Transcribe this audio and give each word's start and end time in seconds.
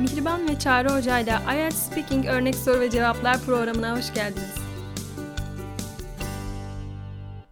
Mihriban 0.00 0.48
ve 0.48 0.58
Çağrı 0.58 0.88
Hoca 0.88 1.18
ile 1.18 1.34
IELTS 1.54 1.76
Speaking 1.76 2.26
Örnek 2.26 2.54
Soru 2.54 2.80
ve 2.80 2.90
Cevaplar 2.90 3.40
programına 3.40 3.98
hoş 3.98 4.14
geldiniz. 4.14 4.54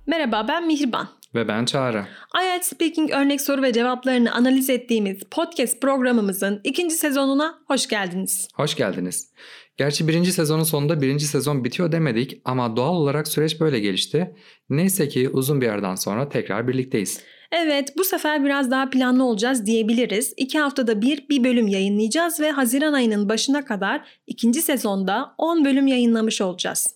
Merhaba 0.06 0.46
ben 0.48 0.66
Mihriban. 0.66 1.08
Ve 1.34 1.48
ben 1.48 1.64
Çağrı. 1.64 2.06
IELTS 2.44 2.66
Speaking 2.66 3.10
Örnek 3.10 3.40
Soru 3.40 3.62
ve 3.62 3.72
Cevaplarını 3.72 4.32
analiz 4.34 4.70
ettiğimiz 4.70 5.20
podcast 5.30 5.80
programımızın 5.80 6.60
ikinci 6.64 6.94
sezonuna 6.94 7.58
hoş 7.66 7.88
geldiniz. 7.88 8.48
Hoş 8.54 8.74
geldiniz. 8.74 9.32
Gerçi 9.76 10.08
birinci 10.08 10.32
sezonun 10.32 10.62
sonunda 10.62 11.00
birinci 11.00 11.26
sezon 11.26 11.64
bitiyor 11.64 11.92
demedik 11.92 12.40
ama 12.44 12.76
doğal 12.76 12.94
olarak 12.94 13.28
süreç 13.28 13.60
böyle 13.60 13.80
gelişti. 13.80 14.36
Neyse 14.70 15.08
ki 15.08 15.28
uzun 15.28 15.60
bir 15.60 15.66
yerden 15.66 15.94
sonra 15.94 16.28
tekrar 16.28 16.68
birlikteyiz. 16.68 17.20
Evet 17.52 17.94
bu 17.96 18.04
sefer 18.04 18.44
biraz 18.44 18.70
daha 18.70 18.90
planlı 18.90 19.24
olacağız 19.24 19.66
diyebiliriz. 19.66 20.34
İki 20.36 20.58
haftada 20.58 21.02
bir 21.02 21.28
bir 21.28 21.44
bölüm 21.44 21.68
yayınlayacağız 21.68 22.40
ve 22.40 22.50
Haziran 22.50 22.92
ayının 22.92 23.28
başına 23.28 23.64
kadar 23.64 24.04
ikinci 24.26 24.62
sezonda 24.62 25.34
10 25.38 25.64
bölüm 25.64 25.86
yayınlamış 25.86 26.40
olacağız. 26.40 26.94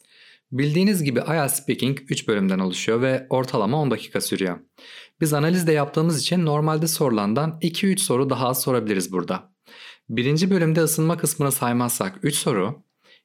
Bildiğiniz 0.52 1.02
gibi 1.02 1.19
IELTS 1.19 1.55
Speaking 1.55 1.98
3 2.09 2.28
bölümden 2.28 2.59
oluşuyor 2.59 3.02
ve 3.02 3.27
ortalama 3.30 3.80
10 3.80 3.91
dakika 3.91 4.20
sürüyor. 4.20 4.59
Biz 5.20 5.33
analiz 5.33 5.66
de 5.66 5.73
yaptığımız 5.73 6.20
için 6.20 6.47
normalde 6.47 6.86
sorulandan 6.86 7.59
2-3 7.62 7.98
soru 7.98 8.30
daha 8.30 8.48
az 8.48 8.62
sorabiliriz 8.62 9.12
burada. 9.12 9.52
Birinci 10.09 10.50
bölümde 10.50 10.80
ısınma 10.80 11.16
kısmını 11.16 11.52
saymazsak 11.52 12.19
3 12.23 12.34
soru, 12.34 12.83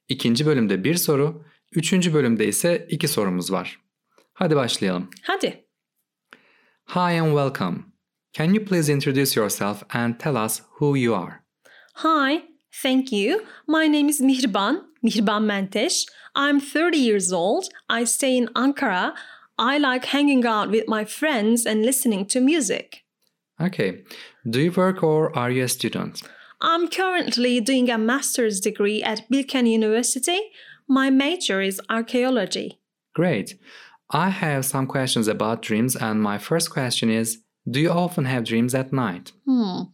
ikinci 0.08 0.46
bölümde 0.46 0.84
1 0.84 0.94
soru, 0.94 1.44
üçüncü 1.72 2.14
bölümde 2.14 2.46
ise 2.46 2.86
2 2.90 3.08
sorumuz 3.08 3.52
var. 3.52 3.80
Hadi 4.32 4.56
başlayalım. 4.56 5.10
Hadi. 5.22 5.64
Hi 6.88 7.12
and 7.12 7.32
welcome. 7.32 7.92
Can 8.34 8.54
you 8.54 8.60
please 8.60 8.90
introduce 8.90 9.34
yourself 9.34 9.82
and 9.94 10.18
tell 10.18 10.36
us 10.36 10.60
who 10.74 10.94
you 10.94 11.14
are? 11.14 11.42
Hi, 11.96 12.42
thank 12.82 13.10
you. 13.10 13.46
My 13.66 13.86
name 13.88 14.08
is 14.10 14.20
Mihriban, 14.20 14.82
Mihriban 15.02 15.44
Menteş. 15.46 16.06
I'm 16.34 16.60
30 16.60 16.98
years 16.98 17.32
old. 17.32 17.68
I 17.88 18.04
stay 18.04 18.36
in 18.36 18.48
Ankara. 18.48 19.14
I 19.58 19.78
like 19.78 20.04
hanging 20.06 20.44
out 20.44 20.70
with 20.70 20.86
my 20.86 21.04
friends 21.06 21.64
and 21.64 21.82
listening 21.82 22.26
to 22.26 22.40
music. 22.40 23.02
Okay. 23.60 24.02
Do 24.48 24.60
you 24.60 24.72
work 24.72 25.02
or 25.02 25.34
are 25.36 25.50
you 25.50 25.64
a 25.64 25.68
student? 25.68 26.22
I'm 26.60 26.88
currently 26.88 27.60
doing 27.60 27.90
a 27.90 27.98
master's 27.98 28.60
degree 28.60 29.02
at 29.02 29.28
Bilken 29.30 29.66
University. 29.66 30.38
My 30.88 31.10
major 31.10 31.60
is 31.60 31.80
archaeology. 31.88 32.80
Great. 33.14 33.58
I 34.12 34.28
have 34.28 34.66
some 34.66 34.86
questions 34.86 35.26
about 35.26 35.62
dreams, 35.62 35.96
and 35.96 36.22
my 36.22 36.36
first 36.36 36.70
question 36.70 37.08
is 37.10 37.38
Do 37.68 37.80
you 37.80 37.90
often 37.90 38.26
have 38.26 38.44
dreams 38.44 38.74
at 38.74 38.92
night? 38.92 39.32
Hmm. 39.46 39.84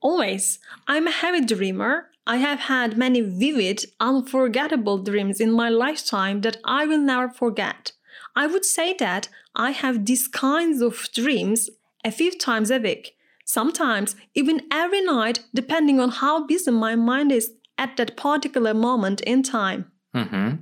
Always. 0.00 0.58
I'm 0.86 1.06
a 1.06 1.10
heavy 1.10 1.44
dreamer. 1.44 2.10
I 2.26 2.36
have 2.36 2.60
had 2.60 2.98
many 2.98 3.22
vivid, 3.22 3.86
unforgettable 4.00 4.98
dreams 4.98 5.40
in 5.40 5.50
my 5.50 5.70
lifetime 5.70 6.42
that 6.42 6.58
I 6.64 6.84
will 6.86 6.98
never 6.98 7.30
forget. 7.30 7.92
I 8.36 8.46
would 8.46 8.64
say 8.64 8.94
that 8.98 9.28
I 9.54 9.70
have 9.70 10.04
these 10.04 10.28
kinds 10.28 10.82
of 10.82 11.08
dreams 11.14 11.70
a 12.04 12.10
few 12.10 12.36
times 12.36 12.70
a 12.70 12.78
week, 12.78 13.16
sometimes 13.46 14.14
even 14.34 14.62
every 14.70 15.02
night, 15.02 15.40
depending 15.54 16.00
on 16.00 16.10
how 16.10 16.46
busy 16.46 16.70
my 16.70 16.96
mind 16.96 17.32
is 17.32 17.52
at 17.78 17.96
that 17.96 18.16
particular 18.16 18.74
moment 18.74 19.20
in 19.22 19.42
time. 19.42 19.90
Mm-hmm. 20.14 20.56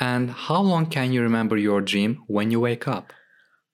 And 0.00 0.30
how 0.30 0.60
long 0.60 0.86
can 0.86 1.12
you 1.12 1.22
remember 1.22 1.56
your 1.56 1.80
dream 1.80 2.22
when 2.26 2.50
you 2.50 2.60
wake 2.60 2.86
up? 2.86 3.12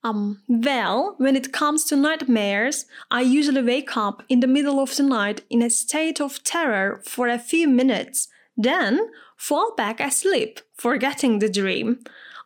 Um, 0.03 0.41
well, 0.47 1.15
when 1.17 1.35
it 1.35 1.51
comes 1.51 1.83
to 1.85 1.95
nightmares, 1.95 2.85
I 3.09 3.21
usually 3.21 3.63
wake 3.63 3.97
up 3.97 4.21
in 4.29 4.39
the 4.39 4.47
middle 4.47 4.79
of 4.79 4.95
the 4.95 5.03
night 5.03 5.41
in 5.49 5.63
a 5.63 5.69
state 5.69 6.21
of 6.21 6.43
terror 6.43 7.01
for 7.05 7.27
a 7.27 7.39
few 7.39 7.67
minutes, 7.67 8.27
then 8.55 9.09
fall 9.35 9.73
back 9.75 9.99
asleep, 9.99 10.59
forgetting 10.75 11.39
the 11.39 11.49
dream. 11.49 11.99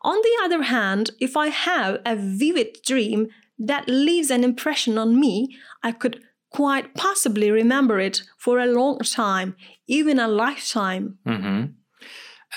On 0.03 0.17
the 0.23 0.38
other 0.41 0.63
hand, 0.63 1.11
if 1.19 1.35
I 1.35 1.47
have 1.47 2.00
a 2.06 2.16
vivid 2.16 2.78
dream 2.85 3.28
that 3.57 3.90
leaves 3.90 4.31
an 4.31 4.46
impression 4.46 4.97
on 4.97 5.19
me, 5.19 5.57
I 5.84 5.91
could 5.91 6.22
quite 6.51 6.96
possibly 6.96 7.51
remember 7.51 8.00
it 8.00 8.23
for 8.38 8.59
a 8.59 8.66
long 8.66 9.00
time, 9.00 9.56
even 9.88 10.17
a 10.17 10.28
lifetime. 10.28 11.17
Mm-hmm. 11.28 11.73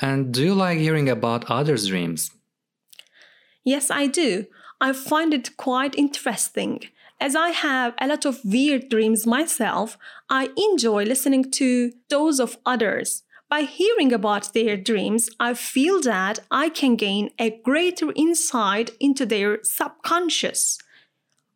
And 0.01 0.33
do 0.33 0.43
you 0.43 0.55
like 0.55 0.79
hearing 0.79 1.09
about 1.09 1.51
others' 1.51 1.87
dreams? 1.89 2.31
Yes, 3.65 3.91
I 3.91 4.07
do. 4.07 4.47
I 4.81 4.93
find 4.93 5.33
it 5.33 5.57
quite 5.57 5.95
interesting. 5.95 6.83
As 7.21 7.37
I 7.37 7.51
have 7.51 7.95
a 8.01 8.09
lot 8.09 8.25
of 8.25 8.45
weird 8.45 8.89
dreams 8.89 9.27
myself, 9.27 9.97
I 10.29 10.51
enjoy 10.57 11.05
listening 11.05 11.53
to 11.53 11.93
those 12.09 12.41
of 12.41 12.59
others. 12.67 13.23
By 13.49 13.63
hearing 13.63 14.13
about 14.13 14.55
their 14.55 14.77
dreams, 14.77 15.29
I 15.39 15.55
feel 15.55 16.01
that 16.01 16.41
I 16.51 16.69
can 16.69 16.97
gain 16.97 17.31
a 17.39 17.61
greater 17.63 18.11
insight 18.17 18.91
into 18.99 19.25
their 19.25 19.61
subconscious. 19.63 20.79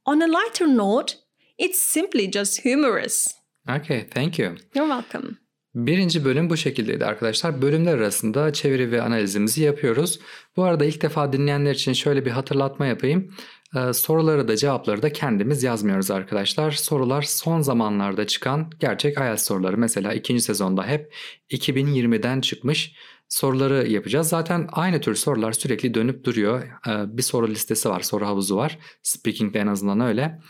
On 0.04 0.22
a 0.22 0.28
lighter 0.28 0.66
note, 0.66 1.16
it's 1.58 1.82
simply 1.82 2.28
just 2.28 2.60
humorous. 2.60 3.34
Okay, 3.68 4.02
thank 4.02 4.38
you. 4.38 4.58
You're 4.72 4.86
welcome. 4.86 5.38
Birinci 5.76 6.24
bölüm 6.24 6.50
bu 6.50 6.56
şekildeydi 6.56 7.04
arkadaşlar. 7.04 7.62
Bölümler 7.62 7.98
arasında 7.98 8.52
çeviri 8.52 8.90
ve 8.90 9.02
analizimizi 9.02 9.62
yapıyoruz. 9.62 10.20
Bu 10.56 10.64
arada 10.64 10.84
ilk 10.84 11.02
defa 11.02 11.32
dinleyenler 11.32 11.74
için 11.74 11.92
şöyle 11.92 12.24
bir 12.24 12.30
hatırlatma 12.30 12.86
yapayım. 12.86 13.34
Ee, 13.76 13.92
soruları 13.92 14.48
da 14.48 14.56
cevapları 14.56 15.02
da 15.02 15.12
kendimiz 15.12 15.62
yazmıyoruz 15.62 16.10
arkadaşlar. 16.10 16.70
Sorular 16.70 17.22
son 17.22 17.60
zamanlarda 17.60 18.26
çıkan 18.26 18.70
gerçek 18.80 19.18
IELTS 19.18 19.46
soruları. 19.46 19.78
Mesela 19.78 20.14
ikinci 20.14 20.42
sezonda 20.42 20.86
hep 20.86 21.14
2020'den 21.50 22.40
çıkmış 22.40 22.94
soruları 23.28 23.88
yapacağız. 23.88 24.28
Zaten 24.28 24.68
aynı 24.72 25.00
tür 25.00 25.14
sorular 25.14 25.52
sürekli 25.52 25.94
dönüp 25.94 26.24
duruyor. 26.24 26.62
Ee, 26.88 27.16
bir 27.16 27.22
soru 27.22 27.48
listesi 27.48 27.88
var, 27.88 28.00
soru 28.00 28.26
havuzu 28.26 28.56
var. 28.56 28.78
Speaking'de 29.02 29.58
en 29.58 29.66
azından 29.66 30.00
öyle. 30.00 30.40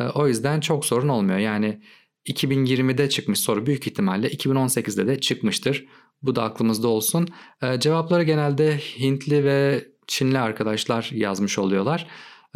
Ee, 0.00 0.04
o 0.04 0.28
yüzden 0.28 0.60
çok 0.60 0.84
sorun 0.84 1.08
olmuyor. 1.08 1.38
Yani 1.38 1.80
2020'de 2.26 3.08
çıkmış 3.08 3.40
soru 3.40 3.66
büyük 3.66 3.86
ihtimalle 3.86 4.28
2018'de 4.28 5.06
de 5.06 5.20
çıkmıştır. 5.20 5.86
Bu 6.22 6.36
da 6.36 6.42
aklımızda 6.42 6.88
olsun. 6.88 7.28
Ee, 7.62 7.80
cevapları 7.80 8.22
genelde 8.22 8.78
Hintli 8.98 9.44
ve 9.44 9.88
Çinli 10.06 10.38
arkadaşlar 10.38 11.10
yazmış 11.12 11.58
oluyorlar. 11.58 12.06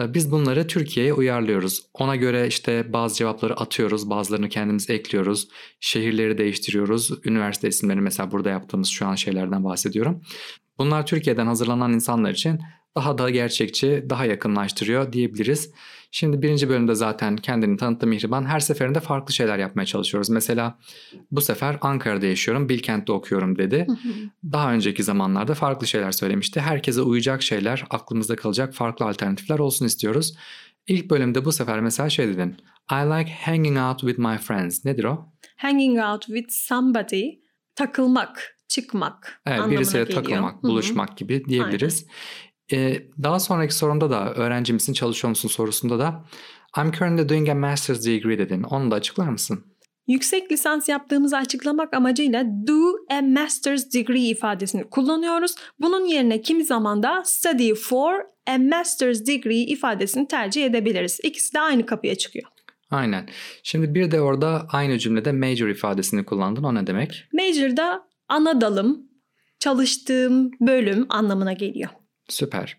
Ee, 0.00 0.14
biz 0.14 0.30
bunları 0.30 0.66
Türkiye'ye 0.66 1.12
uyarlıyoruz. 1.12 1.82
Ona 1.94 2.16
göre 2.16 2.46
işte 2.46 2.92
bazı 2.92 3.16
cevapları 3.16 3.54
atıyoruz, 3.54 4.10
bazılarını 4.10 4.48
kendimiz 4.48 4.90
ekliyoruz. 4.90 5.48
Şehirleri 5.80 6.38
değiştiriyoruz. 6.38 7.10
Üniversite 7.26 7.68
isimlerini 7.68 8.00
mesela 8.00 8.30
burada 8.30 8.50
yaptığımız 8.50 8.88
şu 8.88 9.06
an 9.06 9.14
şeylerden 9.14 9.64
bahsediyorum. 9.64 10.22
Bunlar 10.78 11.06
Türkiye'den 11.06 11.46
hazırlanan 11.46 11.92
insanlar 11.92 12.30
için 12.30 12.60
daha 12.97 13.19
da 13.19 13.31
gerçekçi, 13.31 14.06
daha 14.10 14.25
yakınlaştırıyor 14.25 15.12
diyebiliriz. 15.12 15.71
Şimdi 16.10 16.43
birinci 16.43 16.69
bölümde 16.69 16.94
zaten 16.94 17.37
kendini 17.37 17.76
tanıttı 17.76 18.06
Mihriban. 18.06 18.44
Her 18.44 18.60
seferinde 18.60 19.00
farklı 19.00 19.34
şeyler 19.34 19.59
yapmaya 19.59 19.87
çalışıyoruz. 19.87 20.31
Mesela 20.31 20.78
bu 21.31 21.41
sefer 21.41 21.78
Ankara'da 21.81 22.26
yaşıyorum, 22.26 22.69
Bilkent'te 22.69 23.12
okuyorum 23.12 23.59
dedi. 23.59 23.87
Daha 24.53 24.72
önceki 24.72 25.03
zamanlarda 25.03 25.54
farklı 25.54 25.87
şeyler 25.87 26.12
söylemişti. 26.12 26.60
Herkese 26.60 27.00
uyacak 27.00 27.43
şeyler, 27.43 27.84
aklımızda 27.91 28.37
kalacak 28.37 28.75
farklı 28.75 29.06
alternatifler 29.06 29.59
olsun 29.59 29.87
istiyoruz. 29.87 30.37
İlk 30.87 31.10
bölümde 31.10 31.44
bu 31.44 31.53
sefer 31.53 31.81
mesela 31.81 32.10
şey 32.10 32.28
dedin. 32.28 32.56
I 32.93 32.94
like 32.94 33.32
hanging 33.32 33.78
out 33.78 34.00
with 34.00 34.19
my 34.19 34.38
friends. 34.38 34.84
Nedir 34.84 35.05
o? 35.05 35.32
Hanging 35.56 35.99
out 35.99 36.26
with 36.26 36.50
somebody, 36.50 37.31
takılmak, 37.75 38.56
çıkmak 38.69 39.43
Evet, 39.47 39.70
birisiyle 39.70 40.05
geliyor. 40.05 40.25
takılmak, 40.25 40.62
buluşmak 40.62 41.16
gibi 41.19 41.44
diyebiliriz. 41.44 42.06
Ee, 42.72 43.02
daha 43.22 43.40
sonraki 43.40 43.74
sorumda 43.74 44.10
da 44.10 44.34
öğrenci 44.34 44.72
misin, 44.72 44.92
çalışıyor 44.92 45.28
musun 45.28 45.48
sorusunda 45.48 45.98
da 45.98 46.24
I'm 46.78 46.92
currently 46.92 47.28
doing 47.28 47.48
a 47.48 47.54
master's 47.54 48.06
degree 48.06 48.38
dedin. 48.38 48.62
Onu 48.62 48.90
da 48.90 48.94
açıklar 48.94 49.28
mısın? 49.28 49.64
Yüksek 50.06 50.52
lisans 50.52 50.88
yaptığımızı 50.88 51.37
açıklamak 51.37 51.94
amacıyla 51.94 52.44
do 52.66 53.14
a 53.16 53.22
master's 53.22 53.94
degree 53.94 54.20
ifadesini 54.20 54.84
kullanıyoruz. 54.84 55.54
Bunun 55.81 56.04
yerine 56.04 56.43
kimi 56.43 56.64
zaman 56.64 57.02
da 57.02 57.22
study 57.25 57.75
for 57.75 58.14
a 58.46 58.58
master's 58.58 59.26
degree 59.26 59.56
ifadesini 59.56 60.28
tercih 60.28 60.64
edebiliriz. 60.64 61.20
İkisi 61.22 61.54
de 61.54 61.60
aynı 61.60 61.87
kapıya 61.87 62.14
çıkıyor. 62.14 62.48
Aynen. 62.90 63.28
Şimdi 63.62 63.94
bir 63.94 64.10
de 64.10 64.20
orada 64.20 64.66
aynı 64.72 64.98
cümlede 64.98 65.32
major 65.32 65.69
ifadesini 65.69 66.25
kullandın. 66.25 66.62
O 66.62 66.75
ne 66.75 66.87
demek? 66.87 67.25
Major'da 67.32 68.08
ana 68.28 68.60
dalım, 68.60 69.08
çalıştığım 69.60 70.50
bölüm 70.60 71.06
anlamına 71.08 71.52
geliyor. 71.52 71.90
Süper. 72.28 72.76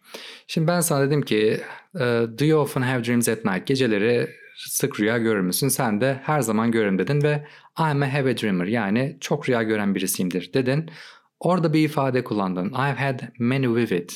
Şimdi 0.48 0.68
ben 0.68 0.82
sana 0.82 1.08
dedim 1.08 1.22
ki 1.22 1.62
e, 1.96 2.00
do 2.40 2.46
you 2.46 2.62
often 2.62 2.82
have 2.82 3.04
dreams 3.04 3.30
at 3.30 3.46
night? 3.46 3.68
Geceleri 3.68 4.30
sık 4.58 5.00
rüya 5.00 5.18
görür 5.18 5.42
müsün? 5.42 5.68
Sen 5.68 6.02
de 6.02 6.20
her 6.24 6.42
zaman 6.42 6.72
görürüm 6.72 7.00
dedin 7.00 7.22
ve 7.22 7.48
I'm 7.80 8.02
a 8.02 8.08
heavy 8.08 8.38
dreamer 8.38 8.66
yani 8.66 9.18
çok 9.22 9.50
rüya 9.50 9.64
gören 9.64 9.96
birisiyimdir 9.96 10.54
dedin. 10.54 10.90
Orada 11.40 11.74
bir 11.74 11.86
ifade 11.86 12.24
kullandın. 12.24 12.68
I've 12.68 13.06
had 13.06 13.20
many 13.40 13.68
vivid. 13.68 14.10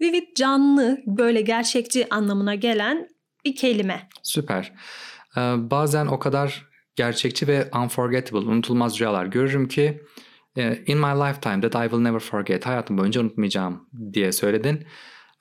Vivid 0.00 0.36
canlı, 0.36 0.98
böyle 1.06 1.40
gerçekçi 1.40 2.06
anlamına 2.10 2.54
gelen 2.54 3.08
bir 3.44 3.56
kelime. 3.56 4.08
Süper. 4.22 4.72
Ee, 5.36 5.40
bazen 5.70 6.06
o 6.06 6.18
kadar 6.18 6.66
gerçekçi 6.96 7.48
ve 7.48 7.68
unforgettable, 7.84 8.48
unutulmaz 8.50 9.00
rüyalar 9.00 9.26
görürüm 9.26 9.68
ki 9.68 9.82
e, 9.82 10.00
in 10.62 10.98
my 10.98 11.12
lifetime 11.14 11.60
that 11.60 11.84
I 11.86 11.88
will 11.88 12.00
never 12.00 12.20
forget, 12.20 12.66
hayatım 12.66 12.98
boyunca 12.98 13.20
unutmayacağım 13.20 13.88
diye 14.12 14.32
söyledin. 14.32 14.86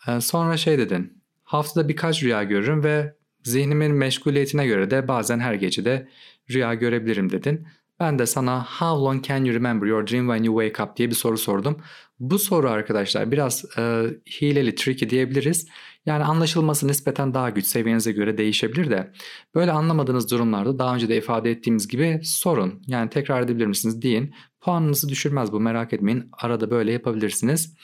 E, 0.07 0.21
sonra 0.21 0.57
şey 0.57 0.77
dedin, 0.77 1.23
haftada 1.43 1.89
birkaç 1.89 2.23
rüya 2.23 2.43
görürüm 2.43 2.83
ve 2.83 3.15
zihnimin 3.43 3.91
meşguliyetine 3.91 4.67
göre 4.67 4.91
de 4.91 5.07
bazen 5.07 5.39
her 5.39 5.53
gece 5.53 5.85
de 5.85 6.09
rüya 6.51 6.73
görebilirim 6.73 7.31
dedin. 7.31 7.67
Ben 7.99 8.19
de 8.19 8.25
sana 8.25 8.63
how 8.63 9.05
long 9.05 9.27
can 9.27 9.45
you 9.45 9.55
remember 9.55 9.87
your 9.87 10.07
dream 10.07 10.27
when 10.27 10.43
you 10.43 10.61
wake 10.61 10.83
up 10.83 10.97
diye 10.97 11.09
bir 11.09 11.15
soru 11.15 11.37
sordum. 11.37 11.77
Bu 12.19 12.39
soru 12.39 12.69
arkadaşlar 12.69 13.31
biraz 13.31 13.65
e, 13.77 14.05
hileli, 14.41 14.75
tricky 14.75 15.09
diyebiliriz. 15.09 15.67
Yani 16.05 16.23
anlaşılması 16.23 16.87
nispeten 16.87 17.33
daha 17.33 17.49
güç 17.49 17.65
seviyenize 17.65 18.11
göre 18.11 18.37
değişebilir 18.37 18.89
de 18.89 19.11
böyle 19.55 19.71
anlamadığınız 19.71 20.31
durumlarda 20.31 20.79
daha 20.79 20.95
önce 20.95 21.09
de 21.09 21.17
ifade 21.17 21.51
ettiğimiz 21.51 21.87
gibi 21.87 22.19
sorun. 22.23 22.81
Yani 22.87 23.09
tekrar 23.09 23.41
edebilir 23.41 23.65
misiniz 23.65 24.01
deyin. 24.01 24.35
Puanınızı 24.61 25.09
düşürmez 25.09 25.51
bu 25.51 25.59
merak 25.59 25.93
etmeyin. 25.93 26.29
Arada 26.31 26.71
böyle 26.71 26.91
yapabilirsiniz. 26.91 27.75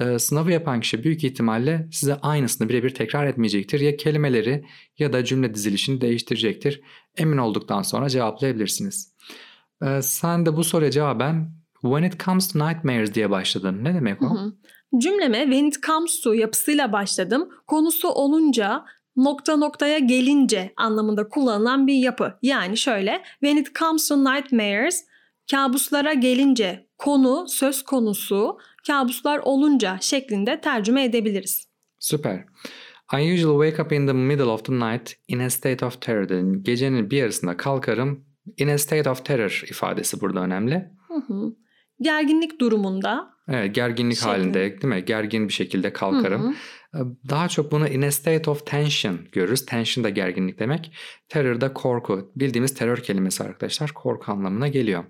Ee, 0.00 0.18
sınavı 0.18 0.52
yapan 0.52 0.80
kişi 0.80 1.04
büyük 1.04 1.24
ihtimalle 1.24 1.88
size 1.92 2.14
aynısını 2.14 2.68
birebir 2.68 2.90
tekrar 2.90 3.26
etmeyecektir. 3.26 3.80
Ya 3.80 3.96
kelimeleri 3.96 4.64
ya 4.98 5.12
da 5.12 5.24
cümle 5.24 5.54
dizilişini 5.54 6.00
değiştirecektir. 6.00 6.80
Emin 7.16 7.38
olduktan 7.38 7.82
sonra 7.82 8.08
cevaplayabilirsiniz. 8.08 9.14
Ee, 9.82 10.02
sen 10.02 10.46
de 10.46 10.56
bu 10.56 10.64
soruya 10.64 10.90
cevaben 10.90 11.50
when 11.82 12.02
it 12.02 12.24
comes 12.24 12.52
to 12.52 12.58
nightmares 12.58 13.14
diye 13.14 13.30
başladın. 13.30 13.84
Ne 13.84 13.94
demek 13.94 14.22
o? 14.22 14.26
Hı 14.30 14.38
hı. 14.38 14.52
Cümleme 14.98 15.42
when 15.42 15.64
it 15.64 15.82
comes 15.82 16.20
to 16.20 16.32
yapısıyla 16.32 16.92
başladım. 16.92 17.48
Konusu 17.66 18.08
olunca 18.08 18.84
nokta 19.16 19.56
noktaya 19.56 19.98
gelince 19.98 20.72
anlamında 20.76 21.28
kullanılan 21.28 21.86
bir 21.86 21.94
yapı. 21.94 22.38
Yani 22.42 22.76
şöyle 22.76 23.22
when 23.40 23.56
it 23.56 23.74
comes 23.74 24.08
to 24.08 24.16
nightmares 24.16 25.04
kabuslara 25.50 26.12
gelince 26.12 26.88
konu 26.98 27.44
söz 27.48 27.84
konusu 27.84 28.58
kabuslar 28.86 29.38
olunca 29.38 29.98
şeklinde 30.00 30.60
tercüme 30.60 31.04
edebiliriz. 31.04 31.68
Süper. 31.98 32.44
I 33.12 33.34
usually 33.34 33.70
wake 33.70 33.82
up 33.82 33.92
in 33.92 34.06
the 34.06 34.12
middle 34.12 34.44
of 34.44 34.64
the 34.64 34.72
night 34.72 35.12
in 35.28 35.38
a 35.38 35.50
state 35.50 35.86
of 35.86 36.00
terror. 36.00 36.54
Gecenin 36.62 37.10
bir 37.10 37.16
yarısında 37.16 37.56
kalkarım. 37.56 38.27
In 38.56 38.68
a 38.68 38.78
state 38.78 39.10
of 39.10 39.24
terror 39.24 39.62
ifadesi 39.70 40.20
burada 40.20 40.40
önemli. 40.40 40.90
Hı 41.08 41.14
hı. 41.14 41.54
Gerginlik 42.00 42.60
durumunda. 42.60 43.30
Evet 43.48 43.74
gerginlik 43.74 44.20
halinde 44.20 44.60
değil 44.60 44.94
mi? 44.94 45.04
Gergin 45.04 45.48
bir 45.48 45.52
şekilde 45.52 45.92
kalkarım. 45.92 46.42
Hı 46.42 46.48
hı. 46.48 46.54
Daha 47.28 47.48
çok 47.48 47.72
bunu 47.72 47.88
in 47.88 48.02
a 48.02 48.10
state 48.10 48.50
of 48.50 48.66
tension 48.66 49.18
görürüz. 49.32 49.66
Tension 49.66 50.04
da 50.04 50.08
gerginlik 50.08 50.58
demek. 50.58 50.92
Terror 51.28 51.60
da 51.60 51.72
korku. 51.72 52.32
Bildiğimiz 52.36 52.74
terör 52.74 52.96
kelimesi 52.96 53.44
arkadaşlar 53.44 53.92
korku 53.94 54.32
anlamına 54.32 54.68
geliyor. 54.68 55.04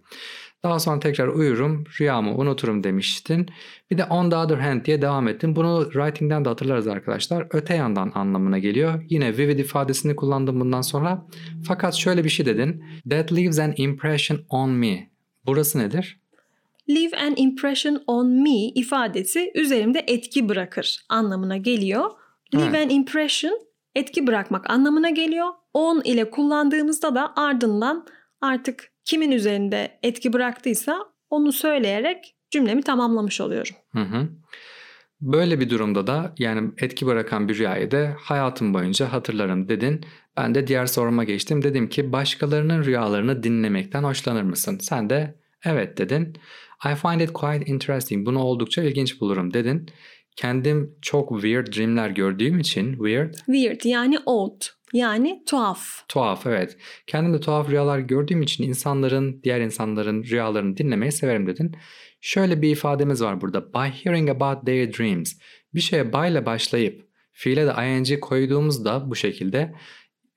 Daha 0.62 0.78
sonra 0.78 1.00
tekrar 1.00 1.28
uyurum, 1.28 1.84
rüyamı 2.00 2.34
unuturum 2.34 2.84
demiştin. 2.84 3.46
Bir 3.90 3.98
de 3.98 4.04
on 4.04 4.30
the 4.30 4.36
other 4.36 4.56
hand 4.58 4.84
diye 4.84 5.02
devam 5.02 5.28
ettim. 5.28 5.56
Bunu 5.56 5.84
writing'den 5.92 6.44
de 6.44 6.48
hatırlarız 6.48 6.86
arkadaşlar. 6.86 7.46
Öte 7.50 7.74
yandan 7.74 8.12
anlamına 8.14 8.58
geliyor. 8.58 9.04
Yine 9.08 9.36
vivid 9.38 9.58
ifadesini 9.58 10.16
kullandım 10.16 10.60
bundan 10.60 10.80
sonra. 10.80 11.26
Fakat 11.66 11.94
şöyle 11.94 12.24
bir 12.24 12.28
şey 12.28 12.46
dedin. 12.46 12.84
That 13.10 13.32
leaves 13.32 13.58
an 13.58 13.74
impression 13.76 14.40
on 14.48 14.70
me. 14.70 15.10
Burası 15.46 15.78
nedir? 15.78 16.20
Leave 16.90 17.16
an 17.16 17.34
impression 17.36 18.02
on 18.06 18.26
me 18.28 18.64
ifadesi 18.74 19.52
üzerimde 19.54 20.04
etki 20.06 20.48
bırakır 20.48 21.04
anlamına 21.08 21.56
geliyor. 21.56 22.10
Leave 22.54 22.66
Evet. 22.68 22.86
an 22.86 22.90
impression 22.90 23.58
etki 23.94 24.26
bırakmak 24.26 24.70
anlamına 24.70 25.10
geliyor. 25.10 25.48
On 25.74 26.00
ile 26.04 26.30
kullandığımızda 26.30 27.14
da 27.14 27.32
ardından 27.36 28.06
artık 28.40 28.92
kimin 29.08 29.30
üzerinde 29.30 29.98
etki 30.02 30.32
bıraktıysa 30.32 30.98
onu 31.30 31.52
söyleyerek 31.52 32.34
cümlemi 32.50 32.82
tamamlamış 32.82 33.40
oluyorum. 33.40 33.74
Hı 33.92 34.00
hı. 34.00 34.28
Böyle 35.20 35.60
bir 35.60 35.70
durumda 35.70 36.06
da 36.06 36.34
yani 36.38 36.70
etki 36.78 37.06
bırakan 37.06 37.48
bir 37.48 37.58
rüyayı 37.58 37.90
da 37.90 38.16
hayatım 38.20 38.74
boyunca 38.74 39.12
hatırlarım 39.12 39.68
dedin. 39.68 40.04
Ben 40.36 40.54
de 40.54 40.66
diğer 40.66 40.86
soruma 40.86 41.24
geçtim. 41.24 41.62
Dedim 41.62 41.88
ki 41.88 42.12
başkalarının 42.12 42.84
rüyalarını 42.84 43.42
dinlemekten 43.42 44.04
hoşlanır 44.04 44.42
mısın? 44.42 44.78
Sen 44.80 45.10
de 45.10 45.34
evet 45.64 45.98
dedin. 45.98 46.36
I 46.84 46.94
find 46.94 47.20
it 47.20 47.32
quite 47.32 47.64
interesting. 47.64 48.26
Bunu 48.26 48.42
oldukça 48.42 48.82
ilginç 48.82 49.20
bulurum 49.20 49.54
dedin. 49.54 49.90
Kendim 50.36 50.94
çok 51.02 51.30
weird 51.30 51.76
dreamler 51.76 52.10
gördüğüm 52.10 52.58
için 52.58 52.92
weird, 52.92 53.34
Weird 53.34 53.84
yani 53.84 54.18
odd 54.26 54.77
yani 54.92 55.42
tuhaf. 55.46 56.08
tuhaf 56.08 56.46
evet. 56.46 56.76
Kendim 57.06 57.34
de 57.34 57.40
tuhaf 57.40 57.70
rüyalar 57.70 57.98
gördüğüm 57.98 58.42
için 58.42 58.64
insanların, 58.64 59.40
diğer 59.42 59.60
insanların 59.60 60.22
rüyalarını 60.24 60.76
dinlemeyi 60.76 61.12
severim 61.12 61.46
dedin. 61.46 61.76
Şöyle 62.20 62.62
bir 62.62 62.70
ifademiz 62.70 63.22
var 63.22 63.40
burada. 63.40 63.74
By 63.74 64.04
hearing 64.04 64.30
about 64.30 64.66
their 64.66 64.92
dreams. 64.92 65.34
Bir 65.74 65.80
şeye 65.80 66.12
by 66.12 66.28
ile 66.30 66.46
başlayıp 66.46 67.08
fiile 67.32 67.66
de 67.66 67.86
ing 67.86 68.20
koyduğumuzda 68.20 69.10
bu 69.10 69.16
şekilde 69.16 69.74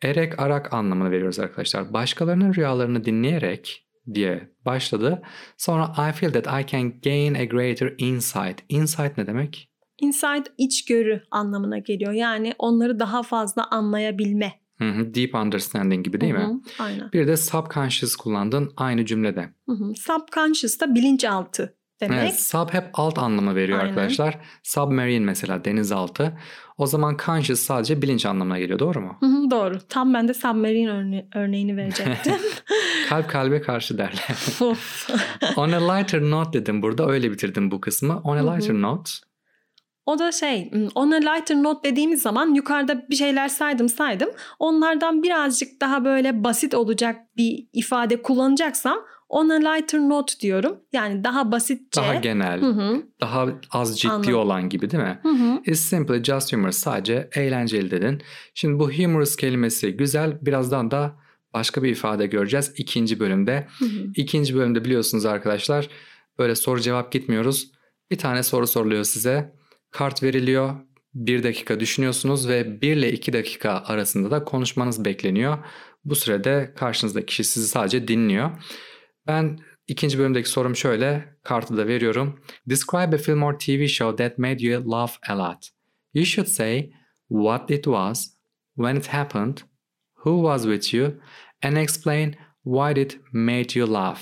erek 0.01 0.39
arak 0.39 0.73
anlamını 0.73 1.11
veriyoruz 1.11 1.39
arkadaşlar. 1.39 1.93
Başkalarının 1.93 2.53
rüyalarını 2.53 3.05
dinleyerek 3.05 3.87
diye 4.13 4.49
başladı. 4.65 5.21
Sonra 5.57 6.09
I 6.09 6.11
feel 6.11 6.33
that 6.33 6.47
I 6.47 6.71
can 6.71 7.01
gain 7.01 7.33
a 7.33 7.43
greater 7.43 7.93
insight. 7.97 8.63
Insight 8.69 9.17
ne 9.17 9.27
demek? 9.27 9.70
Insight 10.01 10.47
içgörü 10.57 11.23
anlamına 11.31 11.77
geliyor. 11.77 12.11
Yani 12.11 12.53
onları 12.59 12.99
daha 12.99 13.23
fazla 13.23 13.67
anlayabilme. 13.71 14.53
Hı 14.77 14.89
hı, 14.89 15.13
deep 15.15 15.35
understanding 15.35 16.05
gibi 16.05 16.21
değil 16.21 16.33
Hı 16.33 16.37
mi? 16.37 16.43
hı, 16.43 16.83
Aynen. 16.83 17.11
Bir 17.13 17.27
de 17.27 17.37
subconscious 17.37 18.15
kullandın 18.15 18.71
aynı 18.77 19.05
cümlede. 19.05 19.49
Hı 19.69 19.75
hı. 19.75 19.93
Subconscious 19.95 20.79
da 20.79 20.95
bilinçaltı 20.95 21.75
demek. 22.01 22.19
Evet, 22.19 22.39
sub 22.41 22.69
hep 22.73 22.83
alt 22.93 23.17
anlamı 23.19 23.55
veriyor 23.55 23.79
Aynen. 23.79 23.89
arkadaşlar. 23.89 24.39
Submarine 24.63 25.25
mesela 25.25 25.65
denizaltı. 25.65 26.37
O 26.77 26.87
zaman 26.87 27.17
conscious 27.25 27.59
sadece 27.59 28.01
bilinç 28.01 28.25
anlamına 28.25 28.59
geliyor 28.59 28.79
doğru 28.79 29.01
mu? 29.01 29.17
Hı 29.19 29.25
hı, 29.25 29.51
doğru. 29.51 29.79
Tam 29.89 30.13
ben 30.13 30.27
de 30.27 30.33
submarine 30.33 30.89
örne- 30.89 31.27
örneğini 31.35 31.77
verecektim. 31.77 32.33
Kalp 33.09 33.29
kalbe 33.29 33.61
karşı 33.61 33.97
derler. 33.97 34.37
On 35.55 35.71
a 35.71 35.93
lighter 35.93 36.21
note 36.21 36.53
dedim 36.61 36.81
burada 36.81 37.07
öyle 37.09 37.31
bitirdim 37.31 37.71
bu 37.71 37.81
kısmı. 37.81 38.19
On 38.23 38.37
Hı 38.37 38.39
a 38.49 38.53
hı. 38.53 38.55
lighter 38.57 38.81
note. 38.81 39.11
O 40.05 40.19
da 40.19 40.31
şey, 40.31 40.71
on 40.95 41.11
a 41.11 41.15
lighter 41.15 41.63
note 41.63 41.89
dediğimiz 41.89 42.21
zaman 42.21 42.53
yukarıda 42.53 43.09
bir 43.09 43.15
şeyler 43.15 43.47
saydım 43.47 43.89
saydım. 43.89 44.29
Onlardan 44.59 45.23
birazcık 45.23 45.81
daha 45.81 46.05
böyle 46.05 46.43
basit 46.43 46.73
olacak 46.73 47.37
bir 47.37 47.67
ifade 47.73 48.21
kullanacaksam 48.21 48.97
on 49.29 49.49
a 49.49 49.53
lighter 49.71 49.99
note 49.99 50.33
diyorum. 50.39 50.79
Yani 50.93 51.23
daha 51.23 51.51
basitçe. 51.51 52.01
Daha 52.01 52.15
genel, 52.15 52.61
Hı 52.61 52.65
hı. 52.65 53.03
daha 53.21 53.47
az 53.71 53.99
ciddi 53.99 54.11
Anladım. 54.11 54.35
olan 54.35 54.69
gibi 54.69 54.91
değil 54.91 55.03
mi? 55.03 55.19
Hı 55.23 55.29
hı. 55.29 55.61
It's 55.65 55.79
simply 55.79 56.23
just 56.23 56.53
humorous. 56.53 56.77
Sadece 56.77 57.29
eğlenceli 57.35 57.91
dedin. 57.91 58.21
Şimdi 58.53 58.79
bu 58.79 58.91
humorous 58.91 59.35
kelimesi 59.35 59.91
güzel. 59.97 60.37
Birazdan 60.41 60.91
da 60.91 61.15
başka 61.53 61.83
bir 61.83 61.89
ifade 61.89 62.27
göreceğiz 62.27 62.73
ikinci 62.77 63.19
bölümde. 63.19 63.67
Hı 63.79 63.85
hı. 63.85 64.07
İkinci 64.15 64.55
bölümde 64.55 64.85
biliyorsunuz 64.85 65.25
arkadaşlar 65.25 65.89
böyle 66.39 66.55
soru 66.55 66.81
cevap 66.81 67.11
gitmiyoruz. 67.11 67.71
Bir 68.11 68.17
tane 68.17 68.43
soru 68.43 68.67
soruluyor 68.67 69.03
size. 69.03 69.60
Kart 69.91 70.23
veriliyor. 70.23 70.75
Bir 71.13 71.43
dakika 71.43 71.79
düşünüyorsunuz 71.79 72.47
ve 72.47 72.81
1 72.81 72.95
ile 72.95 73.11
2 73.11 73.33
dakika 73.33 73.83
arasında 73.85 74.31
da 74.31 74.43
konuşmanız 74.43 75.05
bekleniyor. 75.05 75.57
Bu 76.05 76.15
sürede 76.15 76.73
karşınızdaki 76.77 77.25
kişi 77.25 77.43
sizi 77.43 77.67
sadece 77.67 78.07
dinliyor. 78.07 78.51
Ben 79.27 79.59
ikinci 79.87 80.19
bölümdeki 80.19 80.49
sorum 80.49 80.75
şöyle. 80.75 81.37
Kartı 81.43 81.77
da 81.77 81.87
veriyorum. 81.87 82.39
Describe 82.69 83.15
a 83.15 83.17
film 83.17 83.43
or 83.43 83.59
TV 83.59 83.87
show 83.87 84.23
that 84.23 84.37
made 84.37 84.65
you 84.65 84.91
laugh 84.91 85.13
a 85.29 85.37
lot. 85.37 85.67
You 86.13 86.25
should 86.25 86.47
say 86.47 86.91
what 87.29 87.71
it 87.71 87.83
was, 87.83 88.27
when 88.75 88.95
it 88.95 89.07
happened, 89.07 89.57
who 90.15 90.35
was 90.35 90.63
with 90.63 90.93
you, 90.93 91.13
and 91.63 91.77
explain 91.77 92.35
why 92.63 93.01
it 93.01 93.19
made 93.31 93.79
you 93.79 93.93
laugh. 93.93 94.21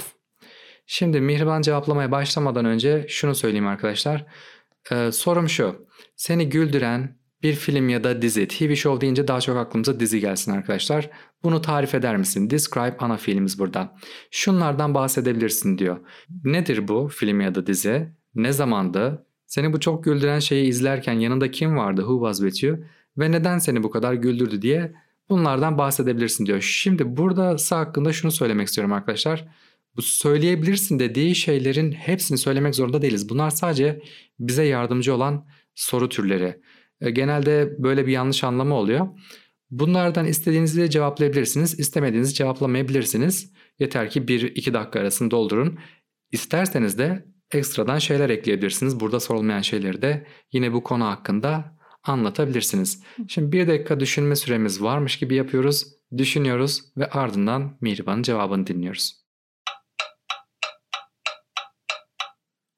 Şimdi 0.86 1.22
Mihriban 1.22 1.62
cevaplamaya 1.62 2.12
başlamadan 2.12 2.66
önce 2.66 3.06
şunu 3.10 3.36
söyleyeyim 3.36 3.68
arkadaşlar. 3.68 4.26
Ee, 4.92 5.12
sorum 5.12 5.50
şu. 5.50 5.88
Seni 6.16 6.50
güldüren 6.50 7.20
bir 7.44 7.54
film 7.54 7.90
ya 7.90 8.04
da 8.04 8.22
dizi, 8.22 8.48
TV 8.48 8.76
show 8.76 9.02
deyince 9.02 9.28
daha 9.28 9.42
çok 9.42 9.58
aklımıza 9.58 10.00
dizi 10.00 10.20
gelsin 10.20 10.52
arkadaşlar. 10.52 11.10
Bunu 11.44 11.62
tarif 11.62 11.96
eder 11.96 12.18
misin? 12.18 12.50
Describe 12.50 12.96
ana 13.00 13.18
fiilimiz 13.18 13.60
burada. 13.60 13.96
Şunlardan 14.32 14.94
bahsedebilirsin 14.94 15.78
diyor. 15.78 15.98
Nedir 16.44 16.88
bu 16.88 17.08
film 17.08 17.42
ya 17.42 17.56
da 17.56 17.68
dizi? 17.68 18.10
Ne 18.36 18.52
zamandı? 18.52 19.26
Seni 19.46 19.74
bu 19.74 19.80
çok 19.80 20.04
güldüren 20.04 20.40
şeyi 20.40 20.68
izlerken 20.68 21.14
yanında 21.14 21.52
kim 21.52 21.78
vardı? 21.78 22.02
Who 22.02 22.14
was 22.14 22.50
with 22.50 22.64
you? 22.64 22.78
Ve 23.18 23.32
neden 23.32 23.58
seni 23.58 23.84
bu 23.84 23.90
kadar 23.90 24.14
güldürdü 24.14 24.62
diye 24.62 24.94
bunlardan 25.30 25.78
bahsedebilirsin 25.78 26.46
diyor. 26.46 26.62
Şimdi 26.62 27.18
burada 27.18 27.56
hakkında 27.70 28.14
şunu 28.14 28.32
söylemek 28.32 28.68
istiyorum 28.68 28.94
arkadaşlar. 28.94 29.48
Bu 29.96 30.02
söyleyebilirsin 30.02 31.00
dediği 31.00 31.36
şeylerin 31.36 31.92
hepsini 31.92 32.38
söylemek 32.38 32.76
zorunda 32.76 33.02
değiliz. 33.02 33.30
Bunlar 33.30 33.50
sadece 33.50 34.02
bize 34.40 34.64
yardımcı 34.64 35.16
olan 35.16 35.48
soru 35.76 36.10
türleri. 36.10 36.62
E, 37.02 37.12
Genelde 37.12 37.76
böyle 37.80 38.08
bir 38.08 38.12
yanlış 38.12 38.44
anlama 38.44 38.76
oluyor. 38.76 39.08
Bunlardan 39.72 40.26
istediğinizi 40.26 40.90
cevaplayabilirsiniz, 40.90 41.80
istemediğinizi 41.80 42.34
cevaplamayabilirsiniz. 42.34 43.54
Yeter 43.80 44.10
ki 44.10 44.22
1-2 44.22 44.74
dakika 44.74 45.00
arasını 45.00 45.32
doldurun. 45.32 45.80
İsterseniz 46.32 46.98
de 46.98 47.26
ekstradan 47.52 48.00
şeyler 48.00 48.30
ekleyebilirsiniz. 48.30 49.00
Burada 49.00 49.20
sorulmayan 49.20 49.62
şeyleri 49.62 50.02
de 50.02 50.28
yine 50.54 50.74
bu 50.74 50.84
konu 50.84 51.06
hakkında 51.06 51.80
anlatabilirsiniz. 52.04 53.04
Şimdi 53.28 53.52
bir 53.52 53.68
dakika 53.68 54.00
düşünme 54.00 54.36
süremiz 54.36 54.82
varmış 54.82 55.20
gibi 55.20 55.36
yapıyoruz, 55.36 55.86
düşünüyoruz 56.18 56.82
ve 56.98 57.10
ardından 57.10 57.78
Mihriban'ın 57.82 58.24
cevabını 58.24 58.68
dinliyoruz. 58.68 59.19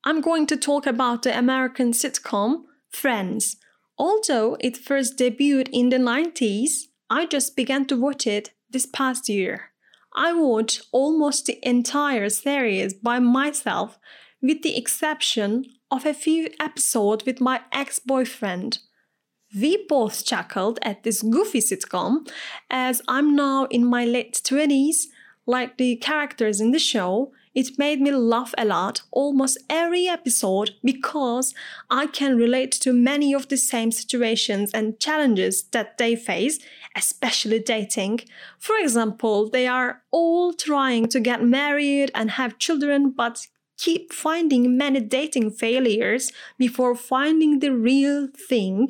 I'm 0.03 0.22
going 0.22 0.48
to 0.48 0.58
talk 0.58 0.88
about 0.88 1.22
the 1.22 1.38
American 1.38 1.91
sitcom 1.91 2.63
Friends. 2.89 3.58
Although 4.00 4.58
it 4.60 4.75
first 4.75 5.17
debuted 5.17 5.70
in 5.72 5.89
the 5.89 5.98
90s, 5.98 6.88
I 7.10 7.27
just 7.27 7.55
began 7.55 7.86
to 7.86 7.96
watch 7.96 8.25
it 8.25 8.51
this 8.70 8.88
past 8.88 9.29
year. 9.29 9.72
I 10.15 10.34
watched 10.34 10.81
almost 10.91 11.46
the 11.46 11.60
entire 11.62 12.29
series 12.29 12.96
by 12.96 13.20
myself, 13.20 14.00
with 14.41 14.63
the 14.63 14.75
exception 14.75 15.65
of 15.91 16.05
a 16.05 16.15
few 16.15 16.50
episodes 16.60 17.25
with 17.25 17.39
my 17.39 17.62
ex 17.72 18.00
boyfriend. 18.00 18.79
We 19.55 19.86
both 19.88 20.25
chuckled 20.25 20.79
at 20.81 21.03
this 21.03 21.22
goofy 21.22 21.60
sitcom, 21.60 22.27
as 22.72 23.03
I'm 23.08 23.36
now 23.36 23.65
in 23.65 23.86
my 23.86 24.05
late 24.05 24.41
20s, 24.43 25.03
like 25.46 25.77
the 25.77 25.98
characters 25.98 26.60
in 26.60 26.72
the 26.72 26.79
show, 26.79 27.31
it 27.53 27.77
made 27.77 28.00
me 28.00 28.12
laugh 28.12 28.53
a 28.58 28.65
lot 28.65 29.01
almost 29.12 29.58
every 29.70 30.08
episode 30.08 30.72
because 30.84 31.53
I 31.89 32.08
can 32.08 32.38
relate 32.38 32.72
to 32.74 32.93
many 32.93 33.34
of 33.34 33.50
the 33.50 33.58
same 33.58 33.91
situations 33.91 34.72
and 34.74 35.00
challenges 35.00 35.63
that 35.72 35.98
they 35.98 36.15
face, 36.15 36.60
especially 36.96 37.60
dating. 37.60 38.22
For 38.58 38.77
example, 38.77 39.50
they 39.50 39.67
are 39.67 40.01
all 40.12 40.53
trying 40.53 41.08
to 41.08 41.20
get 41.20 41.43
married 41.43 42.12
and 42.15 42.31
have 42.31 42.58
children 42.58 43.12
but 43.12 43.48
keep 43.77 44.13
finding 44.13 44.77
many 44.77 45.00
dating 45.00 45.51
failures 45.51 46.31
before 46.58 46.96
finding 46.96 47.60
the 47.60 47.72
real 47.72 48.27
thing. 48.27 48.89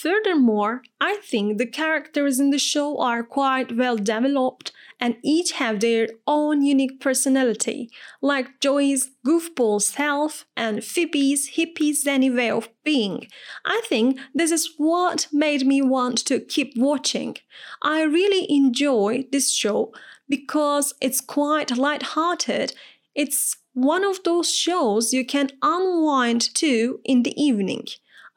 Furthermore, 0.00 0.82
I 1.00 1.16
think 1.16 1.58
the 1.58 1.66
characters 1.66 2.38
in 2.38 2.50
the 2.50 2.58
show 2.58 3.00
are 3.00 3.24
quite 3.24 3.76
well 3.76 3.96
developed 3.96 4.70
and 5.00 5.16
each 5.24 5.52
have 5.52 5.80
their 5.80 6.06
own 6.24 6.62
unique 6.62 7.00
personality, 7.00 7.90
like 8.22 8.60
Joey's 8.60 9.10
goofball 9.26 9.82
self 9.82 10.46
and 10.56 10.84
Phoebe's 10.84 11.56
hippie 11.56 11.90
zenny 11.90 12.32
way 12.32 12.48
of 12.48 12.68
being. 12.84 13.26
I 13.64 13.82
think 13.86 14.20
this 14.32 14.52
is 14.52 14.72
what 14.76 15.26
made 15.32 15.66
me 15.66 15.82
want 15.82 16.24
to 16.26 16.38
keep 16.38 16.74
watching. 16.76 17.36
I 17.82 18.02
really 18.02 18.46
enjoy 18.48 19.26
this 19.32 19.50
show 19.50 19.92
because 20.28 20.94
it's 21.00 21.20
quite 21.20 21.76
light-hearted. 21.76 22.72
It's 23.16 23.56
one 23.74 24.04
of 24.04 24.22
those 24.22 24.54
shows 24.54 25.12
you 25.12 25.26
can 25.26 25.50
unwind 25.60 26.54
to 26.54 27.00
in 27.04 27.24
the 27.24 27.34
evening. 27.40 27.86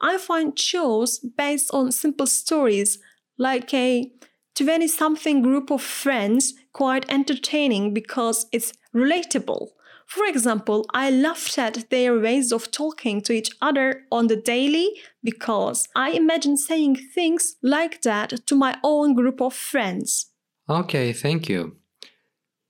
I 0.02 0.18
find 0.18 0.58
shows 0.58 1.18
based 1.18 1.70
on 1.72 1.92
simple 1.92 2.26
stories 2.26 2.98
like 3.38 3.72
a 3.72 4.10
20 4.54 4.88
something 4.88 5.42
group 5.42 5.70
of 5.70 5.80
friends 5.80 6.54
quite 6.72 7.10
entertaining 7.10 7.94
because 7.94 8.46
it's 8.52 8.72
relatable. 8.94 9.68
For 10.06 10.26
example, 10.26 10.84
I 10.92 11.10
laughed 11.10 11.58
at 11.58 11.88
their 11.88 12.18
ways 12.18 12.52
of 12.52 12.70
talking 12.70 13.22
to 13.22 13.32
each 13.32 13.50
other 13.62 14.02
on 14.10 14.26
the 14.26 14.36
daily 14.36 14.90
because 15.24 15.88
I 15.96 16.10
imagine 16.10 16.56
saying 16.56 16.96
things 17.14 17.56
like 17.62 18.02
that 18.02 18.46
to 18.46 18.54
my 18.54 18.76
own 18.82 19.14
group 19.14 19.40
of 19.40 19.54
friends. 19.54 20.26
Okay, 20.68 21.12
thank 21.12 21.48
you. 21.48 21.78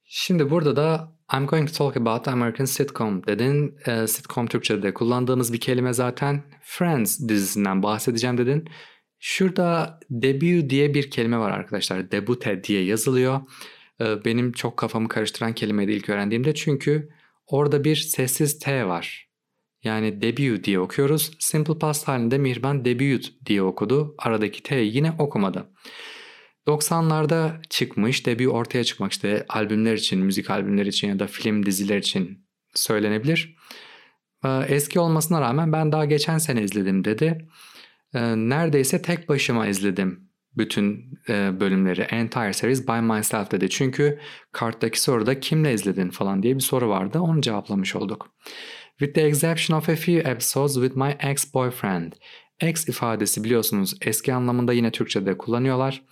Şimdi 0.04 0.50
burada 0.50 0.76
da 0.76 1.12
I'm 1.34 1.46
going 1.46 1.68
to 1.68 1.74
talk 1.74 1.96
about 1.96 2.28
American 2.28 2.64
sitcom 2.64 3.26
dedin. 3.26 3.78
E, 3.86 4.06
sitcom 4.06 4.46
Türkçe'de 4.46 4.94
kullandığımız 4.94 5.52
bir 5.52 5.60
kelime 5.60 5.92
zaten. 5.92 6.42
Friends 6.62 7.28
dizisinden 7.28 7.82
bahsedeceğim 7.82 8.38
dedin. 8.38 8.68
Şurada 9.18 10.00
debut 10.10 10.70
diye 10.70 10.94
bir 10.94 11.10
kelime 11.10 11.38
var 11.38 11.50
arkadaşlar. 11.50 12.10
Debute 12.10 12.64
diye 12.64 12.84
yazılıyor. 12.84 13.40
E, 14.00 14.24
benim 14.24 14.52
çok 14.52 14.76
kafamı 14.76 15.08
karıştıran 15.08 15.52
kelimeydi 15.52 15.92
ilk 15.92 16.08
öğrendiğimde. 16.08 16.54
Çünkü 16.54 17.08
orada 17.46 17.84
bir 17.84 17.96
sessiz 17.96 18.58
T 18.58 18.86
var. 18.86 19.28
Yani 19.84 20.22
debut 20.22 20.64
diye 20.64 20.80
okuyoruz. 20.80 21.30
Simple 21.38 21.78
past 21.78 22.08
halinde 22.08 22.38
Mihriban 22.38 22.84
debut 22.84 23.46
diye 23.46 23.62
okudu. 23.62 24.14
Aradaki 24.18 24.62
T'yi 24.62 24.96
yine 24.96 25.12
okumadı. 25.18 25.68
90'larda 26.66 27.62
çıkmış, 27.70 28.26
debut 28.26 28.54
ortaya 28.54 28.84
çıkmak 28.84 29.12
işte 29.12 29.46
albümler 29.48 29.94
için, 29.94 30.18
müzik 30.18 30.50
albümler 30.50 30.86
için 30.86 31.08
ya 31.08 31.18
da 31.18 31.26
film 31.26 31.66
diziler 31.66 31.98
için 31.98 32.46
söylenebilir. 32.74 33.56
Ee, 34.44 34.48
eski 34.68 35.00
olmasına 35.00 35.40
rağmen 35.40 35.72
ben 35.72 35.92
daha 35.92 36.04
geçen 36.04 36.38
sene 36.38 36.62
izledim 36.62 37.04
dedi. 37.04 37.48
Ee, 38.14 38.20
neredeyse 38.36 39.02
tek 39.02 39.28
başıma 39.28 39.66
izledim 39.66 40.32
bütün 40.56 41.18
e, 41.28 41.60
bölümleri. 41.60 42.00
Entire 42.00 42.52
series 42.52 42.88
by 42.88 43.00
myself 43.00 43.50
dedi. 43.50 43.70
Çünkü 43.70 44.18
karttaki 44.52 45.00
soruda 45.00 45.40
kimle 45.40 45.74
izledin 45.74 46.10
falan 46.10 46.42
diye 46.42 46.54
bir 46.54 46.60
soru 46.60 46.88
vardı. 46.88 47.20
Onu 47.20 47.40
cevaplamış 47.40 47.96
olduk. 47.96 48.34
With 48.98 49.14
the 49.14 49.22
exception 49.22 49.78
of 49.78 49.88
a 49.88 49.96
few 49.96 50.30
episodes 50.30 50.74
with 50.74 50.96
my 50.96 51.10
ex-boyfriend. 51.20 52.12
Ex 52.60 52.88
ifadesi 52.88 53.44
biliyorsunuz 53.44 53.94
eski 54.00 54.34
anlamında 54.34 54.72
yine 54.72 54.90
Türkçe'de 54.90 55.38
kullanıyorlar. 55.38 56.02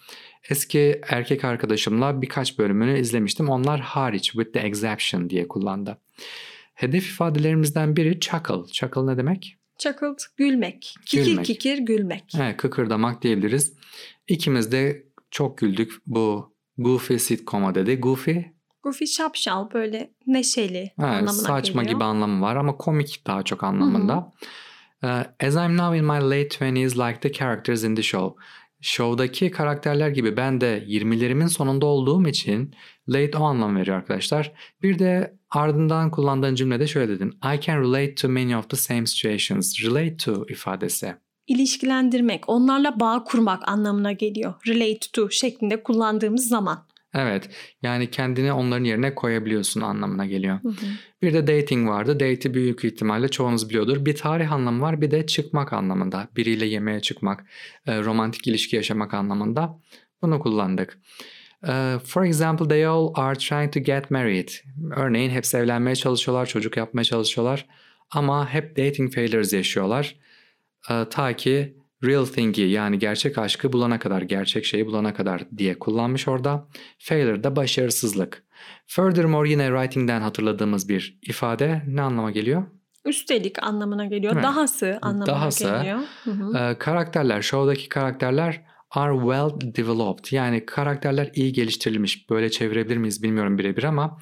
Eski 0.50 1.00
erkek 1.08 1.44
arkadaşımla 1.44 2.22
birkaç 2.22 2.58
bölümünü 2.58 2.98
izlemiştim. 2.98 3.48
Onlar 3.48 3.80
hariç 3.80 4.24
with 4.24 4.52
the 4.52 4.58
exception 4.60 5.30
diye 5.30 5.48
kullandı. 5.48 5.98
Hedef 6.74 7.08
ifadelerimizden 7.10 7.96
biri 7.96 8.20
chuckle. 8.20 8.72
Chuckle 8.72 9.06
ne 9.06 9.16
demek? 9.16 9.56
Chuckled 9.78 10.18
gülmek. 10.36 10.94
Kikir 11.06 11.26
Gülmek. 11.26 11.44
kikir 11.46 11.78
gülmek. 11.78 12.24
Evet, 12.40 12.56
kıkırdamak 12.56 13.22
diyebiliriz. 13.22 13.72
İkimiz 14.28 14.72
de 14.72 15.02
çok 15.30 15.58
güldük 15.58 15.92
bu 16.06 16.54
Goofy 16.78 17.16
sitcom'a 17.16 17.74
dedi. 17.74 17.96
Goofy 18.00 18.32
Goofy 18.82 19.04
şapşal 19.06 19.70
böyle 19.72 20.10
neşeli 20.26 20.78
evet, 20.78 20.92
anlamına 20.98 21.32
saçma 21.32 21.82
geliyor. 21.82 21.98
gibi 21.98 22.04
anlamı 22.04 22.40
var 22.42 22.56
ama 22.56 22.76
komik 22.76 23.22
daha 23.26 23.42
çok 23.42 23.64
anlamında. 23.64 24.32
Ee, 25.04 25.06
As 25.46 25.54
I'm 25.54 25.76
now 25.76 25.98
in 25.98 26.04
my 26.04 26.20
late 26.20 26.48
20s 26.48 27.08
like 27.08 27.20
the 27.20 27.32
characters 27.32 27.84
in 27.84 27.94
the 27.94 28.02
show. 28.02 28.44
Show'daki 28.80 29.50
karakterler 29.50 30.08
gibi 30.08 30.36
ben 30.36 30.60
de 30.60 30.84
20'lerimin 30.88 31.48
sonunda 31.48 31.86
olduğum 31.86 32.28
için 32.28 32.74
late 33.08 33.38
o 33.38 33.42
anlam 33.42 33.76
veriyor 33.76 33.96
arkadaşlar. 33.96 34.52
Bir 34.82 34.98
de 34.98 35.36
ardından 35.50 36.10
kullandığın 36.10 36.54
cümlede 36.54 36.86
şöyle 36.86 37.08
dedin. 37.08 37.30
I 37.54 37.60
can 37.60 37.80
relate 37.80 38.14
to 38.14 38.28
many 38.28 38.56
of 38.56 38.70
the 38.70 38.76
same 38.76 39.06
situations. 39.06 39.84
Relate 39.84 40.16
to 40.16 40.46
ifadesi. 40.48 41.14
İlişkilendirmek, 41.46 42.48
onlarla 42.48 43.00
bağ 43.00 43.24
kurmak 43.24 43.68
anlamına 43.68 44.12
geliyor. 44.12 44.54
Relate 44.66 45.10
to 45.12 45.30
şeklinde 45.30 45.82
kullandığımız 45.82 46.48
zaman. 46.48 46.86
Evet 47.14 47.50
yani 47.82 48.10
kendini 48.10 48.52
onların 48.52 48.84
yerine 48.84 49.14
koyabiliyorsun 49.14 49.80
anlamına 49.80 50.26
geliyor. 50.26 50.60
Bir 51.22 51.32
de 51.32 51.46
dating 51.46 51.88
vardı. 51.88 52.20
Date'i 52.20 52.54
büyük 52.54 52.84
ihtimalle 52.84 53.28
çoğunuz 53.28 53.68
biliyordur. 53.68 54.04
Bir 54.04 54.16
tarih 54.16 54.52
anlamı 54.52 54.82
var 54.82 55.00
bir 55.00 55.10
de 55.10 55.26
çıkmak 55.26 55.72
anlamında. 55.72 56.28
Biriyle 56.36 56.66
yemeğe 56.66 57.00
çıkmak, 57.00 57.44
e, 57.86 58.02
romantik 58.02 58.46
ilişki 58.46 58.76
yaşamak 58.76 59.14
anlamında. 59.14 59.78
Bunu 60.22 60.40
kullandık. 60.40 60.98
E, 61.68 61.96
For 62.04 62.24
example, 62.24 62.68
they 62.68 62.86
all 62.86 63.12
are 63.14 63.38
trying 63.38 63.72
to 63.72 63.80
get 63.80 64.10
married. 64.10 64.48
Örneğin 64.96 65.30
hepsi 65.30 65.56
evlenmeye 65.56 65.96
çalışıyorlar, 65.96 66.46
çocuk 66.46 66.76
yapmaya 66.76 67.04
çalışıyorlar. 67.04 67.66
Ama 68.10 68.48
hep 68.48 68.76
dating 68.76 69.14
failures 69.14 69.52
yaşıyorlar. 69.52 70.16
E, 70.90 71.04
Ta 71.10 71.32
ki 71.36 71.79
real 72.04 72.24
thing'i 72.24 72.60
yani 72.60 72.98
gerçek 72.98 73.38
aşkı 73.38 73.72
bulana 73.72 73.98
kadar, 73.98 74.22
gerçek 74.22 74.64
şeyi 74.64 74.86
bulana 74.86 75.14
kadar 75.14 75.50
diye 75.56 75.78
kullanmış 75.78 76.28
orada. 76.28 76.68
Failure 76.98 77.44
da 77.44 77.56
başarısızlık. 77.56 78.44
Furthermore 78.86 79.50
yine 79.50 79.66
writing'den 79.66 80.20
hatırladığımız 80.20 80.88
bir 80.88 81.18
ifade 81.22 81.82
ne 81.86 82.00
anlama 82.02 82.30
geliyor? 82.30 82.66
Üstelik 83.04 83.62
anlamına 83.62 84.06
geliyor. 84.06 84.32
Evet. 84.32 84.44
Dahası 84.44 84.98
anlamına 85.02 85.26
Dahası. 85.26 85.64
geliyor. 85.64 85.98
Hı 86.24 86.30
hı. 86.30 86.58
Ee, 86.58 86.78
karakterler, 86.78 87.42
show'daki 87.42 87.88
karakterler 87.88 88.64
are 88.90 89.14
well 89.14 89.74
developed. 89.76 90.32
Yani 90.32 90.66
karakterler 90.66 91.30
iyi 91.34 91.52
geliştirilmiş. 91.52 92.30
Böyle 92.30 92.50
çevirebilir 92.50 92.96
miyiz 92.96 93.22
bilmiyorum 93.22 93.58
birebir 93.58 93.84
ama 93.84 94.18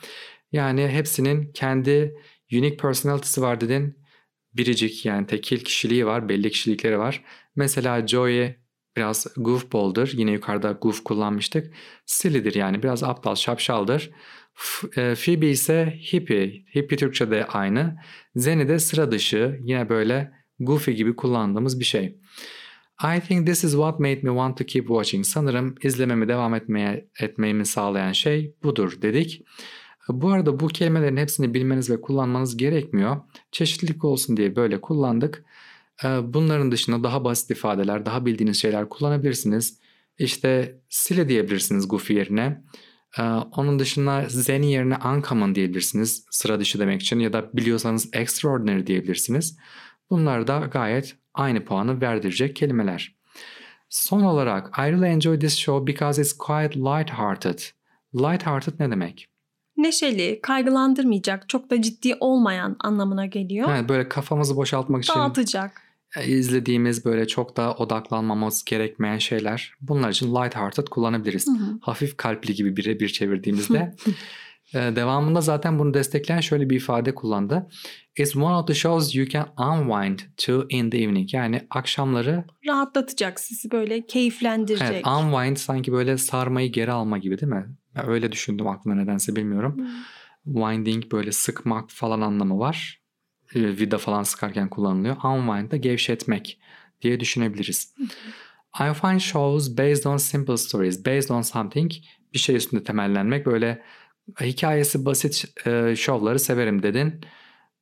yani 0.52 0.88
hepsinin 0.88 1.52
kendi 1.52 2.14
unique 2.52 2.76
personality'si 2.76 3.42
var 3.42 3.60
dedin. 3.60 3.98
Biricik 4.54 5.06
yani 5.06 5.26
tekil 5.26 5.60
kişiliği 5.60 6.06
var, 6.06 6.28
belli 6.28 6.50
kişilikleri 6.50 6.98
var. 6.98 7.24
Mesela 7.58 8.06
Joey 8.06 8.56
biraz 8.96 9.26
goofball'dır. 9.36 10.12
Yine 10.16 10.30
yukarıda 10.30 10.72
goof 10.72 11.04
kullanmıştık. 11.04 11.74
Silly'dir 12.06 12.54
yani 12.54 12.82
biraz 12.82 13.02
aptal, 13.02 13.34
şapşaldır. 13.34 14.10
F- 14.54 15.02
e, 15.02 15.14
Phoebe 15.14 15.46
ise 15.46 15.98
hippie. 16.12 16.64
Hippie 16.74 16.98
Türkçe'de 16.98 17.44
aynı. 17.46 17.96
Zenny 18.36 18.68
de 18.68 18.78
sıra 18.78 19.10
dışı. 19.10 19.60
Yine 19.62 19.88
böyle 19.88 20.32
goofy 20.60 20.90
gibi 20.90 21.16
kullandığımız 21.16 21.80
bir 21.80 21.84
şey. 21.84 22.18
I 23.16 23.20
think 23.20 23.46
this 23.46 23.64
is 23.64 23.72
what 23.72 24.00
made 24.00 24.20
me 24.22 24.30
want 24.30 24.58
to 24.58 24.64
keep 24.64 24.86
watching. 24.86 25.24
Sanırım 25.26 25.74
izlememi 25.82 26.28
devam 26.28 26.54
etmeye 26.54 27.08
etmemi 27.20 27.66
sağlayan 27.66 28.12
şey 28.12 28.54
budur 28.62 29.02
dedik. 29.02 29.44
Bu 30.08 30.30
arada 30.30 30.60
bu 30.60 30.68
kelimelerin 30.68 31.16
hepsini 31.16 31.54
bilmeniz 31.54 31.90
ve 31.90 32.00
kullanmanız 32.00 32.56
gerekmiyor. 32.56 33.16
Çeşitlilik 33.52 34.04
olsun 34.04 34.36
diye 34.36 34.56
böyle 34.56 34.80
kullandık. 34.80 35.44
Ee, 36.04 36.34
bunların 36.34 36.72
dışında 36.72 37.04
daha 37.04 37.24
basit 37.24 37.50
ifadeler, 37.50 38.06
daha 38.06 38.26
bildiğiniz 38.26 38.60
şeyler 38.60 38.88
kullanabilirsiniz. 38.88 39.80
İşte 40.18 40.80
silly 40.88 41.28
diyebilirsiniz 41.28 41.88
goofy 41.88 42.14
yerine. 42.14 42.64
Ee, 43.18 43.22
onun 43.22 43.78
dışında 43.78 44.24
zen 44.28 44.62
yerine 44.62 44.96
uncommon 44.96 45.54
diyebilirsiniz 45.54 46.24
sıra 46.30 46.60
dışı 46.60 46.78
demek 46.78 47.02
için 47.02 47.18
ya 47.18 47.32
da 47.32 47.50
biliyorsanız 47.52 48.08
extraordinary 48.12 48.86
diyebilirsiniz. 48.86 49.58
Bunlar 50.10 50.46
da 50.46 50.58
gayet 50.58 51.16
aynı 51.34 51.64
puanı 51.64 52.00
verdirecek 52.00 52.56
kelimeler. 52.56 53.18
Son 53.88 54.22
olarak 54.22 54.78
I 54.78 54.82
really 54.82 55.06
enjoy 55.06 55.38
this 55.38 55.56
show 55.56 55.86
because 55.86 56.22
it's 56.22 56.32
quite 56.32 56.80
light-hearted. 56.80 57.72
Light-hearted 58.14 58.72
ne 58.80 58.90
demek? 58.90 59.28
Neşeli, 59.76 60.40
kaygılandırmayacak, 60.42 61.48
çok 61.48 61.70
da 61.70 61.82
ciddi 61.82 62.14
olmayan 62.20 62.76
anlamına 62.80 63.26
geliyor. 63.26 63.68
Evet, 63.70 63.88
böyle 63.88 64.08
kafamızı 64.08 64.56
boşaltmak 64.56 65.04
için 65.04 65.14
Dağıtacak. 65.14 65.87
İzlediğimiz 66.26 67.04
böyle 67.04 67.26
çok 67.26 67.56
da 67.56 67.74
odaklanmamız 67.74 68.64
gerekmeyen 68.64 69.18
şeyler. 69.18 69.72
Bunlar 69.80 70.10
için 70.10 70.34
light-hearted 70.34 70.88
kullanabiliriz. 70.88 71.46
Hı 71.46 71.50
hı. 71.50 71.78
Hafif 71.82 72.16
kalpli 72.16 72.54
gibi 72.54 72.76
bir, 72.76 73.00
bir 73.00 73.08
çevirdiğimizde. 73.08 73.96
Devamında 74.74 75.40
zaten 75.40 75.78
bunu 75.78 75.94
destekleyen 75.94 76.40
şöyle 76.40 76.70
bir 76.70 76.76
ifade 76.76 77.14
kullandı. 77.14 77.68
It's 78.18 78.36
one 78.36 78.54
of 78.54 78.66
the 78.66 78.74
shows 78.74 79.14
you 79.14 79.28
can 79.28 79.48
unwind 79.58 80.18
to 80.36 80.66
in 80.68 80.90
the 80.90 80.98
evening. 80.98 81.34
Yani 81.34 81.66
akşamları 81.70 82.44
Rahatlatacak 82.66 83.40
sizi 83.40 83.70
böyle 83.70 84.06
keyiflendirecek. 84.06 84.88
evet, 84.90 85.06
unwind 85.06 85.56
sanki 85.56 85.92
böyle 85.92 86.18
sarmayı 86.18 86.72
geri 86.72 86.92
alma 86.92 87.18
gibi 87.18 87.40
değil 87.40 87.52
mi? 87.52 87.66
Ben 87.96 88.08
öyle 88.08 88.32
düşündüm 88.32 88.66
aklımda 88.66 89.00
nedense 89.00 89.36
bilmiyorum. 89.36 89.76
Hı. 89.78 89.86
Winding 90.44 91.12
böyle 91.12 91.32
sıkmak 91.32 91.90
falan 91.90 92.20
anlamı 92.20 92.58
var. 92.58 93.00
Ee, 93.54 93.60
Vida 93.60 93.98
falan 93.98 94.22
sıkarken 94.22 94.68
kullanılıyor. 94.68 95.16
Unwind 95.24 95.70
da 95.70 95.76
gevşetmek 95.76 96.58
diye 97.02 97.20
düşünebiliriz. 97.20 97.94
I 98.80 98.94
find 98.94 99.20
shows 99.20 99.78
based 99.78 100.04
on 100.04 100.16
simple 100.16 100.56
stories, 100.56 101.06
based 101.06 101.30
on 101.30 101.42
something 101.42 101.92
bir 102.34 102.38
şey 102.38 102.56
üstünde 102.56 102.84
temellenmek 102.84 103.46
böyle 103.46 103.82
hikayesi 104.40 105.04
basit 105.04 105.66
e, 105.66 105.96
şovları 105.96 106.38
severim 106.38 106.82
dedin. 106.82 107.20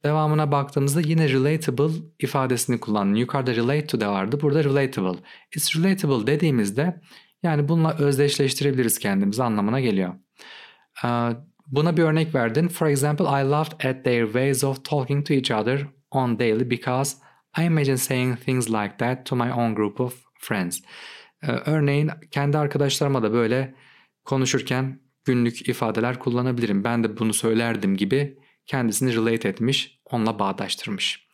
Devamına 0.05 0.53
baktığımızda 0.53 1.01
yine 1.01 1.29
relatable 1.29 1.95
ifadesini 2.21 2.81
kullandın. 2.81 3.15
Yukarıda 3.15 3.55
relate 3.55 3.87
to 3.87 4.01
de 4.01 4.07
vardı. 4.07 4.39
Burada 4.43 4.65
relatable. 4.65 5.19
It's 5.57 5.77
relatable 5.77 6.27
dediğimizde 6.27 7.01
yani 7.43 7.69
bununla 7.69 7.97
özdeşleştirebiliriz 7.99 8.99
kendimizi 8.99 9.43
anlamına 9.43 9.81
geliyor. 9.81 10.15
Buna 11.67 11.97
bir 11.97 12.03
örnek 12.03 12.35
verdin. 12.35 12.69
For 12.69 12.87
example, 12.87 13.25
I 13.25 13.51
laughed 13.51 13.87
at 13.87 14.05
their 14.05 14.25
ways 14.25 14.65
of 14.65 14.85
talking 14.85 15.27
to 15.27 15.35
each 15.35 15.51
other 15.51 15.87
on 16.11 16.39
daily 16.39 16.71
because 16.71 17.17
I 17.59 17.65
imagine 17.65 17.97
saying 17.97 18.37
things 18.39 18.71
like 18.71 18.99
that 18.99 19.27
to 19.27 19.37
my 19.37 19.53
own 19.53 19.75
group 19.75 20.01
of 20.01 20.15
friends. 20.39 20.81
Ee, 21.43 21.51
Örneğin 21.51 22.11
kendi 22.31 22.59
arkadaşlarıma 22.59 23.23
da 23.23 23.33
böyle 23.33 23.75
konuşurken 24.25 25.01
günlük 25.25 25.69
ifadeler 25.69 26.19
kullanabilirim. 26.19 26.85
Ben 26.85 27.05
de 27.05 27.19
bunu 27.19 27.35
söylerdim 27.35 27.97
gibi 27.97 28.39
kendisini 28.67 29.17
relate 29.17 29.49
etmiş, 29.49 30.01
onunla 30.05 30.39
bağdaştırmış. 30.39 31.27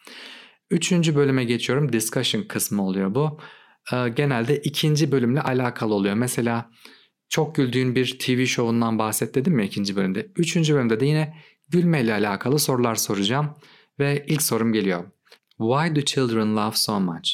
Üçüncü 0.71 1.17
bölüme 1.17 1.45
geçiyorum. 1.45 1.93
Discussion 1.93 2.43
kısmı 2.43 2.83
oluyor 2.87 3.15
bu. 3.15 3.41
Ee, 3.93 4.09
Genelde 4.09 4.57
ikinci 4.57 5.13
bölümle 5.13 5.41
alakalı 5.41 5.95
oluyor. 5.95 6.15
Mesela 6.15 6.71
çok 7.33 7.55
güldüğün 7.55 7.95
bir 7.95 8.19
TV 8.19 8.45
şovundan 8.45 8.99
bahset 8.99 9.35
dedim 9.35 9.59
ya 9.59 9.65
ikinci 9.65 9.97
bölümde. 9.97 10.27
Üçüncü 10.37 10.75
bölümde 10.75 11.01
de 11.01 11.07
yine 11.07 11.37
gülmeyle 11.69 12.15
alakalı 12.15 12.59
sorular 12.59 12.95
soracağım. 12.95 13.51
Ve 13.99 14.25
ilk 14.29 14.43
sorum 14.43 14.73
geliyor. 14.73 15.05
Why 15.59 15.97
do 15.97 16.01
children 16.01 16.57
laugh 16.57 16.75
so 16.75 17.01
much? 17.01 17.31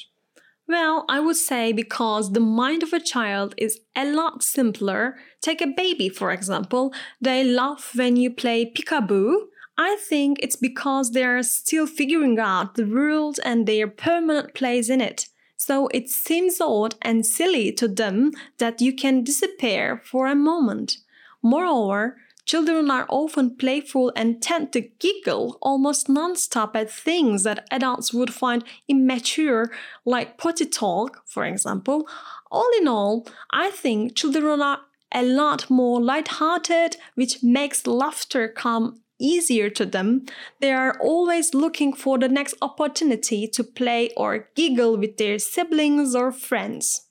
Well, 0.69 0.99
I 1.09 1.19
would 1.19 1.37
say 1.37 1.77
because 1.77 2.33
the 2.33 2.41
mind 2.41 2.83
of 2.83 2.95
a 2.95 3.01
child 3.01 3.53
is 3.57 3.79
a 3.97 4.05
lot 4.05 4.45
simpler. 4.45 5.15
Take 5.41 5.65
a 5.65 5.69
baby, 5.69 6.11
for 6.11 6.33
example. 6.33 6.91
They 7.25 7.55
laugh 7.55 7.93
when 7.95 8.17
you 8.17 8.35
play 8.35 8.73
peekaboo. 8.73 9.35
I 9.79 9.97
think 10.09 10.39
it's 10.43 10.61
because 10.61 11.13
they 11.13 11.25
are 11.25 11.43
still 11.43 11.87
figuring 11.87 12.39
out 12.39 12.75
the 12.75 12.85
world 12.85 13.41
and 13.45 13.67
their 13.67 13.89
permanent 13.89 14.55
place 14.55 14.95
in 14.95 15.01
it. 15.01 15.29
So 15.59 15.89
it 15.89 16.09
seems 16.09 16.61
odd 16.61 16.95
and 17.03 17.27
silly 17.27 17.73
to 17.73 17.89
them 17.89 18.31
that 18.59 18.81
you 18.81 18.95
can 18.95 19.25
disappear 19.25 20.01
for 20.05 20.27
a 20.27 20.35
moment. 20.35 20.99
Moreover, 21.43 22.17
children 22.47 22.91
are 22.91 23.07
often 23.09 23.57
playful 23.57 24.13
and 24.15 24.41
tend 24.41 24.73
to 24.73 24.81
giggle 24.81 25.59
almost 25.61 26.07
nonstop 26.07 26.77
at 26.77 26.91
things 26.91 27.43
that 27.43 27.67
adults 27.73 28.15
would 28.15 28.33
find 28.33 28.65
immature, 28.89 29.71
like 30.05 30.39
potty 30.39 30.65
talk, 30.65 31.23
for 31.27 31.45
example. 31.45 32.09
All 32.51 32.71
in 32.79 32.87
all, 32.89 33.27
I 33.53 33.71
think 33.71 34.15
children 34.15 34.63
are 34.63 34.81
a 35.13 35.23
lot 35.25 35.69
more 35.69 36.01
light-hearted, 36.01 36.97
which 37.17 37.43
makes 37.43 37.87
laughter 37.87 38.49
come 38.49 39.03
easier 39.19 39.71
to 39.71 39.87
them. 39.87 40.27
They 40.61 40.73
are 40.73 40.97
always 41.01 41.55
looking 41.55 41.93
for 41.93 42.19
the 42.19 42.29
next 42.29 42.55
opportunity 42.63 43.49
to 43.49 43.65
play 43.65 44.11
or 44.17 44.49
giggle 44.55 44.97
with 44.97 45.17
their 45.17 45.39
siblings 45.39 46.15
or 46.15 46.33
friends. 46.33 47.09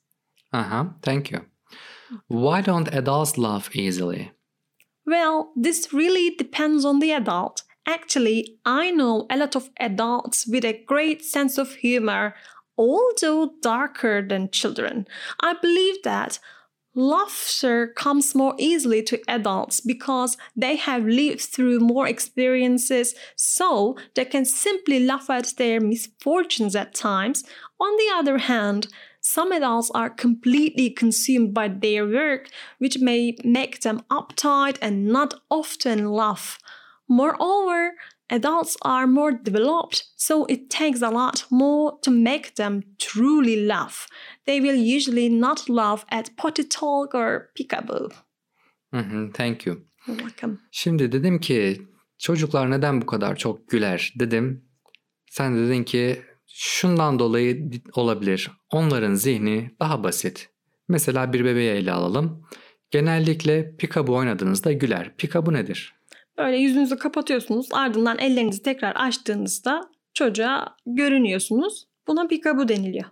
Uh 0.54 0.64
huh, 0.64 0.86
thank 1.02 1.32
you. 1.32 1.46
Why 2.28 2.62
don't 2.62 2.94
adults 2.94 3.38
laugh 3.38 3.76
easily? 3.76 4.32
Well, 5.06 5.52
this 5.56 5.94
really 5.94 6.36
depends 6.36 6.86
on 6.86 7.00
the 7.00 7.12
adult. 7.12 7.64
Actually, 7.88 8.60
I 8.66 8.92
know 8.92 9.26
a 9.30 9.38
lot 9.38 9.56
of 9.56 9.70
adults 9.80 10.46
with 10.46 10.66
a 10.66 10.84
great 10.86 11.24
sense 11.24 11.58
of 11.58 11.76
humor, 11.76 12.36
although 12.78 13.54
darker 13.62 14.22
than 14.22 14.52
children. 14.52 15.08
I 15.40 15.54
believe 15.62 16.04
that 16.04 16.40
laughter 16.98 17.88
comes 17.88 18.34
more 18.34 18.56
easily 18.58 19.04
to 19.04 19.22
adults 19.28 19.80
because 19.80 20.36
they 20.56 20.76
have 20.76 21.06
lived 21.06 21.42
through 21.42 21.80
more 21.80 22.08
experiences, 22.08 23.14
so 23.36 23.96
they 24.16 24.26
can 24.26 24.44
simply 24.44 25.00
laugh 25.00 25.30
at 25.30 25.54
their 25.58 25.80
misfortunes 25.80 26.76
at 26.76 26.96
times. 26.96 27.44
On 27.80 27.96
the 27.98 28.12
other 28.16 28.40
hand, 28.40 28.88
some 29.22 29.52
adults 29.52 29.92
are 29.94 30.10
completely 30.10 30.90
consumed 30.90 31.54
by 31.54 31.68
their 31.68 32.08
work, 32.08 32.50
which 32.80 32.98
may 32.98 33.36
make 33.44 33.82
them 33.82 34.02
uptight 34.10 34.78
and 34.82 35.06
not 35.06 35.36
often 35.52 36.10
laugh. 36.10 36.58
Moreover, 37.08 37.94
adults 38.30 38.76
are 38.82 39.08
more 39.08 39.32
developed, 39.46 40.04
so 40.18 40.46
it 40.50 40.70
takes 40.70 41.02
a 41.02 41.12
lot 41.12 41.46
more 41.52 41.92
to 42.02 42.12
make 42.12 42.56
them 42.56 42.82
truly 43.00 43.68
laugh. 43.68 44.08
They 44.46 44.60
will 44.62 44.98
usually 44.98 45.30
not 45.42 45.70
laugh 45.70 46.06
at 46.10 46.38
potty 46.38 46.64
talk 46.64 47.16
or 47.16 47.52
peekaboo. 47.56 48.10
Hı 48.94 48.98
hı, 49.00 49.34
thank 49.34 49.68
you. 49.68 49.78
You're 50.08 50.20
welcome. 50.20 50.58
Şimdi 50.72 51.12
dedim 51.12 51.40
ki 51.40 51.82
çocuklar 52.18 52.72
neden 52.72 53.02
bu 53.02 53.06
kadar 53.06 53.36
çok 53.36 53.70
güler 53.70 54.14
dedim. 54.20 54.66
Sen 55.30 55.56
de 55.56 55.68
dedin 55.68 55.84
ki 55.84 56.22
şundan 56.48 57.20
dolayı 57.20 57.72
olabilir. 57.94 58.52
Onların 58.72 59.14
zihni 59.14 59.72
daha 59.80 60.04
basit. 60.04 60.50
Mesela 60.88 61.34
bir 61.34 61.46
bebeği 61.46 61.70
ele 61.72 61.92
alalım. 61.92 62.44
Genellikle 62.92 63.76
pikabı 63.76 64.12
oynadığınızda 64.12 64.72
güler. 64.72 65.16
Pikabı 65.18 65.54
nedir? 65.54 65.97
Böyle 66.38 66.58
yüzünüzü 66.58 66.98
kapatıyorsunuz, 66.98 67.68
ardından 67.72 68.20
ellerinizi 68.20 68.64
tekrar 68.64 68.96
açtığınızda 68.96 69.90
çocuğa 70.14 70.76
görünüyorsunuz. 70.86 71.88
Buna 72.08 72.28
peekaboo 72.28 72.68
deniliyor. 72.68 73.06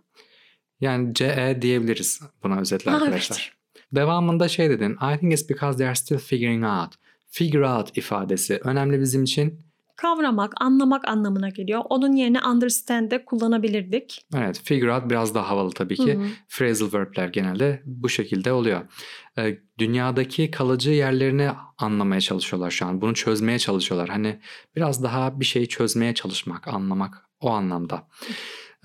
Yani 0.82 1.14
CE 1.14 1.58
diyebiliriz 1.62 2.22
buna 2.44 2.60
özetle 2.60 2.92
arkadaşlar. 2.96 3.56
Devamında 3.92 4.48
şey 4.48 4.70
dedin. 4.70 4.98
I 5.14 5.20
think 5.20 5.34
it's 5.34 5.50
because 5.50 5.78
they 5.78 5.88
are 5.88 5.96
still 5.96 6.18
figuring 6.18 6.66
out. 6.66 6.94
Figure 7.28 7.68
out 7.68 7.98
ifadesi 7.98 8.60
önemli 8.64 9.00
bizim 9.00 9.24
için. 9.24 9.65
Kavramak, 9.96 10.54
anlamak 10.62 11.08
anlamına 11.08 11.50
geliyor. 11.50 11.82
Onun 11.90 12.14
yerine 12.14 12.42
understand 12.42 13.12
de 13.12 13.26
kullanabilirdik. 13.26 14.26
Evet 14.36 14.62
figure 14.64 14.94
out 14.94 15.10
biraz 15.10 15.36
daha 15.36 15.50
havalı 15.50 15.72
tabii 15.72 15.96
ki. 15.96 16.14
Hı 16.14 16.20
hı. 16.20 16.28
Phrasal 16.50 16.94
verb'ler 16.94 17.28
genelde 17.28 17.82
bu 17.86 18.10
şekilde 18.10 18.52
oluyor. 18.52 18.82
Ee, 19.38 19.58
dünyadaki 19.78 20.52
kalıcı 20.52 20.92
yerlerini 20.92 21.50
anlamaya 21.78 22.22
çalışıyorlar 22.22 22.72
şu 22.72 22.86
an. 22.86 23.02
Bunu 23.02 23.14
çözmeye 23.14 23.60
çalışıyorlar. 23.60 24.10
Hani 24.10 24.40
biraz 24.76 25.04
daha 25.04 25.40
bir 25.40 25.46
şeyi 25.46 25.68
çözmeye 25.68 26.14
çalışmak, 26.14 26.68
anlamak 26.68 27.30
o 27.40 27.50
anlamda. 27.50 28.08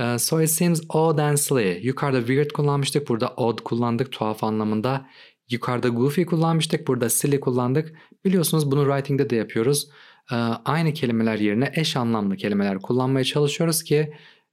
Ee, 0.00 0.18
so 0.18 0.42
it 0.42 0.50
seems 0.50 0.80
odd 0.88 1.18
and 1.18 1.36
silly. 1.36 1.86
Yukarıda 1.86 2.18
weird 2.18 2.50
kullanmıştık. 2.50 3.08
Burada 3.08 3.34
odd 3.36 3.58
kullandık 3.64 4.12
tuhaf 4.12 4.44
anlamında. 4.44 5.06
Yukarıda 5.50 5.88
goofy 5.88 6.22
kullanmıştık. 6.22 6.88
Burada 6.88 7.10
silly 7.10 7.40
kullandık. 7.40 7.92
Biliyorsunuz 8.24 8.70
bunu 8.70 8.84
writing'de 8.84 9.30
de 9.30 9.36
yapıyoruz. 9.36 9.88
Ee, 10.32 10.34
aynı 10.64 10.92
kelimeler 10.92 11.38
yerine 11.38 11.72
eş 11.74 11.96
anlamlı 11.96 12.36
kelimeler 12.36 12.78
kullanmaya 12.78 13.24
çalışıyoruz 13.24 13.82
ki 13.82 14.12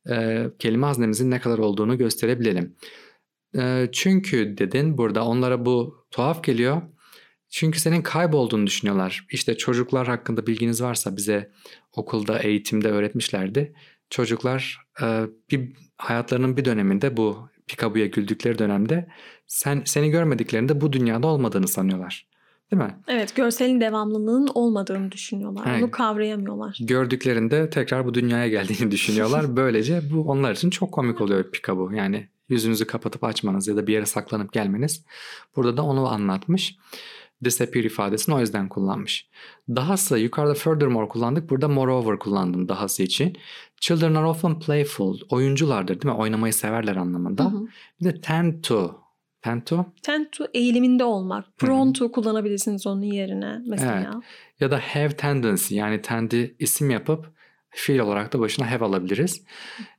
e, 0.10 0.46
kelime 0.60 0.86
haznemizin 0.86 1.32
ne 1.32 1.40
kadar 1.40 1.58
olduğunu 1.58 1.98
gösterebilelim. 1.98 2.76
E, 3.58 3.90
çünkü 3.92 4.58
dedin 4.58 4.98
burada 4.98 5.26
onlara 5.26 5.66
bu 5.66 6.06
tuhaf 6.12 6.44
geliyor. 6.44 6.82
Çünkü 7.50 7.80
senin 7.80 8.02
kaybolduğunu 8.02 8.68
düşünüyorlar. 8.68 9.28
İşte 9.32 9.58
çocuklar 9.58 10.08
hakkında 10.08 10.48
bilginiz 10.48 10.82
varsa 10.82 11.18
bize 11.18 11.52
okulda, 11.96 12.40
eğitimde 12.40 12.90
öğretmişlerdi. 12.90 13.74
Çocuklar 14.10 14.78
e, 15.02 15.06
bir 15.52 15.74
hayatlarının 15.98 16.58
bir 16.58 16.66
döneminde 16.66 17.18
bu 17.18 17.50
Pikabu'ya 17.68 18.06
güldükleri 18.06 18.60
dönemde 18.60 19.08
sen 19.48 19.82
seni 19.86 20.10
görmediklerinde 20.10 20.82
bu 20.82 20.94
dünyada 20.94 21.28
olmadığını 21.28 21.68
sanıyorlar. 21.68 22.27
Değil 22.72 22.84
mi? 22.84 22.96
Evet, 23.08 23.36
görselin 23.36 23.82
devamlılığının 23.82 24.50
olmadığını 24.54 25.12
düşünüyorlar. 25.12 25.68
Aynen. 25.68 25.84
Onu 25.84 25.92
kavrayamıyorlar. 25.92 26.78
Gördüklerinde 26.80 27.70
tekrar 27.70 28.06
bu 28.06 28.14
dünyaya 28.14 28.48
geldiğini 28.48 28.92
düşünüyorlar. 28.92 29.46
Böylece 29.56 30.02
bu 30.12 30.22
onlar 30.22 30.52
için 30.52 30.70
çok 30.70 30.92
komik 30.92 31.22
oluyor 31.22 31.52
Pikabu. 31.52 31.94
Yani 31.94 32.28
yüzünüzü 32.50 32.88
kapatıp 32.88 33.24
açmanız 33.24 33.68
ya 33.68 33.76
da 33.76 33.88
bir 33.88 33.94
yere 33.94 34.06
saklanıp 34.06 34.54
gelmeniz. 34.54 35.06
Burada 35.56 35.78
da 35.78 35.84
onu 35.84 36.08
anlatmış. 36.08 36.76
Disappear 37.44 37.84
ifadesini 37.84 38.36
o 38.36 38.40
yüzden 38.40 38.70
kullanmış. 38.70 39.30
Dahası 39.70 40.20
yukarıda 40.20 40.54
furthermore 40.54 41.08
kullandık. 41.08 41.50
Burada 41.50 41.68
moreover 41.68 42.20
kullandım 42.20 42.70
dahası 42.70 43.04
için. 43.04 43.38
Children 43.80 44.16
are 44.16 44.26
often 44.26 44.60
playful. 44.60 45.20
Oyunculardır 45.30 46.02
değil 46.02 46.14
mi? 46.14 46.20
Oynamayı 46.22 46.54
severler 46.54 46.96
anlamında. 46.96 47.44
Hı 47.46 47.48
hı. 47.50 47.68
Bir 48.00 48.06
de 48.06 48.22
tend 48.22 48.64
to. 48.64 49.07
Tend 49.48 49.62
to 49.62 49.86
Tend 50.04 50.26
to 50.32 50.46
eğiliminde 50.54 51.04
olmak. 51.04 51.58
Prone 51.58 51.94
to 51.94 52.12
kullanabilirsiniz 52.12 52.88
onun 52.88 53.02
yerine 53.02 53.62
mesela. 53.68 54.22
ya 54.60 54.72
da 54.72 54.80
have 54.80 55.10
tendency 55.10 55.76
yani 55.76 56.02
tend'i 56.02 56.56
isim 56.60 56.90
yapıp 56.90 57.38
fiil 57.70 58.00
olarak 58.00 58.34
da 58.34 58.40
başına 58.40 58.72
have 58.72 58.86
alabiliriz. 58.86 59.44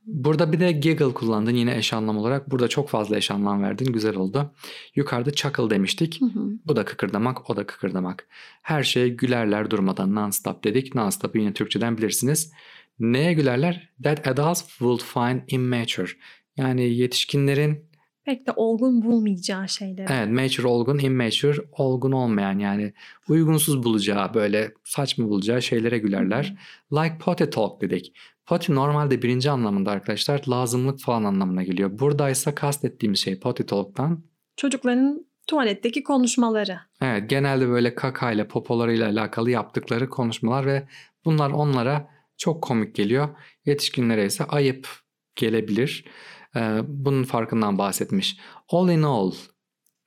Burada 0.05 0.51
bir 0.51 0.59
de 0.59 0.71
giggle 0.71 1.13
kullandın 1.13 1.55
yine 1.55 1.77
eş 1.77 1.93
anlam 1.93 2.17
olarak. 2.17 2.51
Burada 2.51 2.67
çok 2.67 2.89
fazla 2.89 3.17
eş 3.17 3.31
anlam 3.31 3.63
verdin. 3.63 3.93
Güzel 3.93 4.15
oldu. 4.15 4.51
Yukarıda 4.95 5.31
chuckle 5.31 5.69
demiştik. 5.69 6.21
Hı 6.21 6.25
hı. 6.25 6.49
Bu 6.65 6.75
da 6.75 6.85
kıkırdamak, 6.85 7.49
o 7.49 7.55
da 7.55 7.65
kıkırdamak. 7.65 8.27
Her 8.61 8.83
şeye 8.83 9.09
gülerler 9.09 9.71
durmadan 9.71 10.15
non-stop 10.15 10.63
dedik. 10.63 10.95
Non-stop'ı 10.95 11.37
yine 11.37 11.53
Türkçeden 11.53 11.97
bilirsiniz. 11.97 12.51
Neye 12.99 13.33
gülerler? 13.33 13.89
That 14.03 14.27
adults 14.27 14.67
would 14.67 15.01
find 15.01 15.41
immature. 15.47 16.11
Yani 16.57 16.93
yetişkinlerin 16.93 17.88
Pek 18.29 18.47
de 18.47 18.51
olgun 18.55 19.01
bulmayacağı 19.01 19.69
şeyler. 19.69 20.07
evet 20.09 20.29
mature 20.29 20.67
olgun, 20.67 20.99
immature 20.99 21.57
olgun 21.71 22.11
olmayan 22.11 22.59
yani 22.59 22.93
uygunsuz 23.29 23.83
bulacağı 23.83 24.33
böyle 24.33 24.73
saçma 24.83 25.29
bulacağı 25.29 25.61
şeylere 25.61 25.97
gülerler. 25.97 26.57
Like 26.91 27.17
potty 27.17 27.43
talk 27.43 27.81
dedik. 27.81 28.13
Potty 28.45 28.73
normalde 28.73 29.21
birinci 29.21 29.51
anlamında 29.51 29.91
arkadaşlar 29.91 30.41
lazımlık 30.49 30.99
falan 30.99 31.23
anlamına 31.23 31.63
geliyor. 31.63 31.99
Buradaysa 31.99 32.55
kastettiğimiz 32.55 33.19
şey 33.19 33.39
potty 33.39 33.63
talk'tan 33.63 34.23
Çocukların 34.57 35.25
tuvaletteki 35.47 36.03
konuşmaları. 36.03 36.79
Evet 37.01 37.29
genelde 37.29 37.69
böyle 37.69 37.95
kakayla 37.95 38.47
popolarıyla 38.47 39.09
alakalı 39.09 39.51
yaptıkları 39.51 40.09
konuşmalar 40.09 40.65
ve 40.65 40.87
bunlar 41.25 41.51
onlara 41.51 42.09
çok 42.37 42.63
komik 42.63 42.95
geliyor. 42.95 43.29
Yetişkinlere 43.65 44.25
ise 44.25 44.43
ayıp 44.43 44.87
gelebilir. 45.35 46.05
Ee, 46.55 46.79
bunun 46.87 47.23
farkından 47.23 47.77
bahsetmiş. 47.77 48.37
All 48.69 48.89
in 48.89 49.03
all 49.03 49.31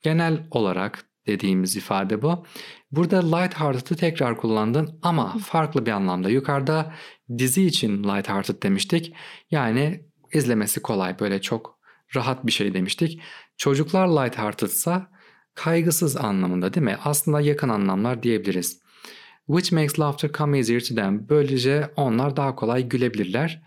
genel 0.01 0.47
olarak 0.51 1.05
dediğimiz 1.27 1.75
ifade 1.75 2.21
bu. 2.21 2.45
Burada 2.91 3.35
lighthearted'ı 3.37 3.95
tekrar 3.95 4.37
kullandın 4.37 4.99
ama 5.01 5.37
farklı 5.37 5.85
bir 5.85 5.91
anlamda. 5.91 6.29
Yukarıda 6.29 6.93
dizi 7.37 7.65
için 7.65 8.03
lighthearted 8.03 8.63
demiştik. 8.63 9.13
Yani 9.51 10.05
izlemesi 10.33 10.81
kolay 10.81 11.19
böyle 11.19 11.41
çok 11.41 11.79
rahat 12.15 12.45
bir 12.45 12.51
şey 12.51 12.73
demiştik. 12.73 13.21
Çocuklar 13.57 14.07
lighthearted'sa 14.07 15.11
kaygısız 15.55 16.17
anlamında 16.17 16.73
değil 16.73 16.85
mi? 16.85 16.97
Aslında 17.03 17.41
yakın 17.41 17.69
anlamlar 17.69 18.23
diyebiliriz. 18.23 18.83
Which 19.47 19.73
makes 19.73 19.99
laughter 19.99 20.31
come 20.31 20.57
easier 20.57 20.79
to 20.79 20.95
them. 20.95 21.29
Böylece 21.29 21.91
onlar 21.95 22.37
daha 22.37 22.55
kolay 22.55 22.89
gülebilirler. 22.89 23.63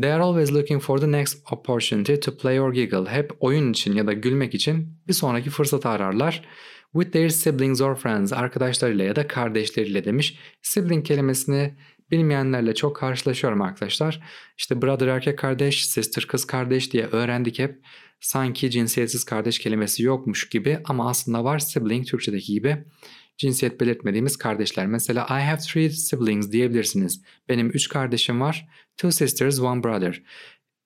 They 0.00 0.12
are 0.12 0.22
always 0.22 0.52
looking 0.52 0.82
for 0.82 0.98
the 0.98 1.12
next 1.12 1.52
opportunity 1.52 2.20
to 2.20 2.36
play 2.36 2.60
or 2.60 2.72
giggle. 2.72 3.06
Hep 3.06 3.32
oyun 3.40 3.70
için 3.72 3.94
ya 3.94 4.06
da 4.06 4.12
gülmek 4.12 4.54
için 4.54 4.98
bir 5.08 5.12
sonraki 5.12 5.50
fırsatı 5.50 5.88
ararlar. 5.88 6.42
With 6.92 7.12
their 7.12 7.28
siblings 7.28 7.80
or 7.80 7.96
friends. 7.96 8.32
Arkadaşlarıyla 8.32 9.04
ya 9.04 9.16
da 9.16 9.26
kardeşleriyle 9.26 10.04
demiş. 10.04 10.38
Sibling 10.62 11.06
kelimesini 11.06 11.74
bilmeyenlerle 12.10 12.74
çok 12.74 12.96
karşılaşıyorum 12.96 13.62
arkadaşlar. 13.62 14.22
İşte 14.58 14.82
brother 14.82 15.06
erkek 15.06 15.38
kardeş, 15.38 15.86
sister 15.86 16.24
kız 16.26 16.44
kardeş 16.44 16.92
diye 16.92 17.06
öğrendik 17.06 17.58
hep. 17.58 17.80
Sanki 18.20 18.70
cinsiyetsiz 18.70 19.24
kardeş 19.24 19.58
kelimesi 19.58 20.02
yokmuş 20.02 20.48
gibi 20.48 20.78
ama 20.84 21.10
aslında 21.10 21.44
var 21.44 21.58
sibling 21.58 22.06
Türkçedeki 22.06 22.52
gibi. 22.52 22.84
Cinsiyet 23.38 23.80
belirtmediğimiz 23.80 24.36
kardeşler. 24.36 24.86
Mesela 24.86 25.22
I 25.24 25.42
have 25.42 25.58
three 25.58 25.90
siblings 25.90 26.52
diyebilirsiniz. 26.52 27.22
Benim 27.48 27.70
üç 27.70 27.88
kardeşim 27.88 28.40
var. 28.40 28.68
Two 28.96 29.12
sisters, 29.12 29.60
one 29.60 29.84
brother. 29.84 30.22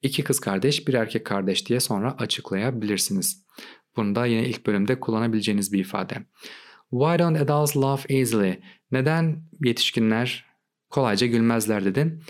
İki 0.03 0.25
kız 0.25 0.41
kardeş, 0.41 0.89
bir 0.89 0.95
erkek 0.95 1.27
kardeş 1.27 1.69
diye 1.69 1.81
sonra 1.81 2.17
açıklayabilirsiniz. 2.19 3.45
Bunu 3.97 4.15
da 4.15 4.27
yine 4.27 4.49
ilk 4.49 4.67
bölümde 4.67 5.01
kullanabileceğiniz 5.01 5.73
bir 5.73 5.79
ifade. 5.79 6.15
Why 6.91 7.19
don't 7.19 7.41
adults 7.41 7.77
laugh 7.77 8.11
easily? 8.11 8.61
Neden 8.93 9.43
yetişkinler 9.65 10.45
kolayca 10.91 11.27
gülmezler 11.27 11.85
dedin. 11.85 12.23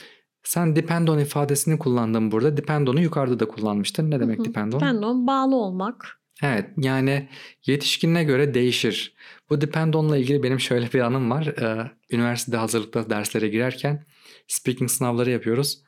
Sen 0.42 0.76
depend 0.76 1.08
on 1.08 1.18
ifadesini 1.18 1.78
kullandın 1.78 2.32
burada. 2.32 2.56
Depend 2.56 2.86
on'u 2.86 3.00
yukarıda 3.00 3.40
da 3.40 3.48
kullanmıştın. 3.48 4.10
Ne 4.10 4.20
demek 4.20 4.38
Hı 4.38 4.42
hı. 4.42 4.46
depend 4.46 4.72
on? 4.72 4.80
Depend 4.80 5.02
on 5.02 5.26
bağlı 5.26 5.56
olmak. 5.56 6.20
Evet 6.42 6.66
yani 6.76 7.28
yetişkinine 7.66 8.24
göre 8.24 8.54
değişir. 8.54 9.14
Bu 9.50 9.60
depend 9.60 9.94
on'la 9.94 10.16
ilgili 10.16 10.42
benim 10.42 10.60
şöyle 10.60 10.92
bir 10.92 11.00
anım 11.00 11.30
var. 11.30 11.46
Ee, 11.46 11.90
üniversitede 12.10 12.56
hazırlıkta 12.56 13.10
derslere 13.10 13.48
girerken 13.48 14.06
speaking 14.48 14.90
sınavları 14.90 15.30
yapıyoruz. 15.30 15.82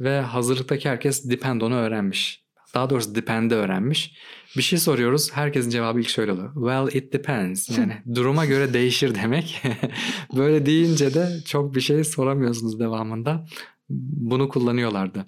Ve 0.00 0.20
hazırlıktaki 0.20 0.88
herkes 0.88 1.30
depend 1.30 1.60
on'u 1.60 1.74
öğrenmiş. 1.74 2.44
Daha 2.74 2.90
doğrusu 2.90 3.14
depend'i 3.14 3.54
öğrenmiş. 3.54 4.16
Bir 4.56 4.62
şey 4.62 4.78
soruyoruz. 4.78 5.32
Herkesin 5.32 5.70
cevabı 5.70 6.00
ilk 6.00 6.08
şöyle 6.08 6.32
oluyor. 6.32 6.54
Well 6.54 7.00
it 7.02 7.12
depends. 7.12 7.78
Yani 7.78 8.02
duruma 8.14 8.46
göre 8.46 8.74
değişir 8.74 9.14
demek. 9.14 9.62
Böyle 10.36 10.66
deyince 10.66 11.14
de 11.14 11.28
çok 11.46 11.74
bir 11.74 11.80
şey 11.80 12.04
soramıyorsunuz 12.04 12.80
devamında. 12.80 13.46
Bunu 13.88 14.48
kullanıyorlardı. 14.48 15.26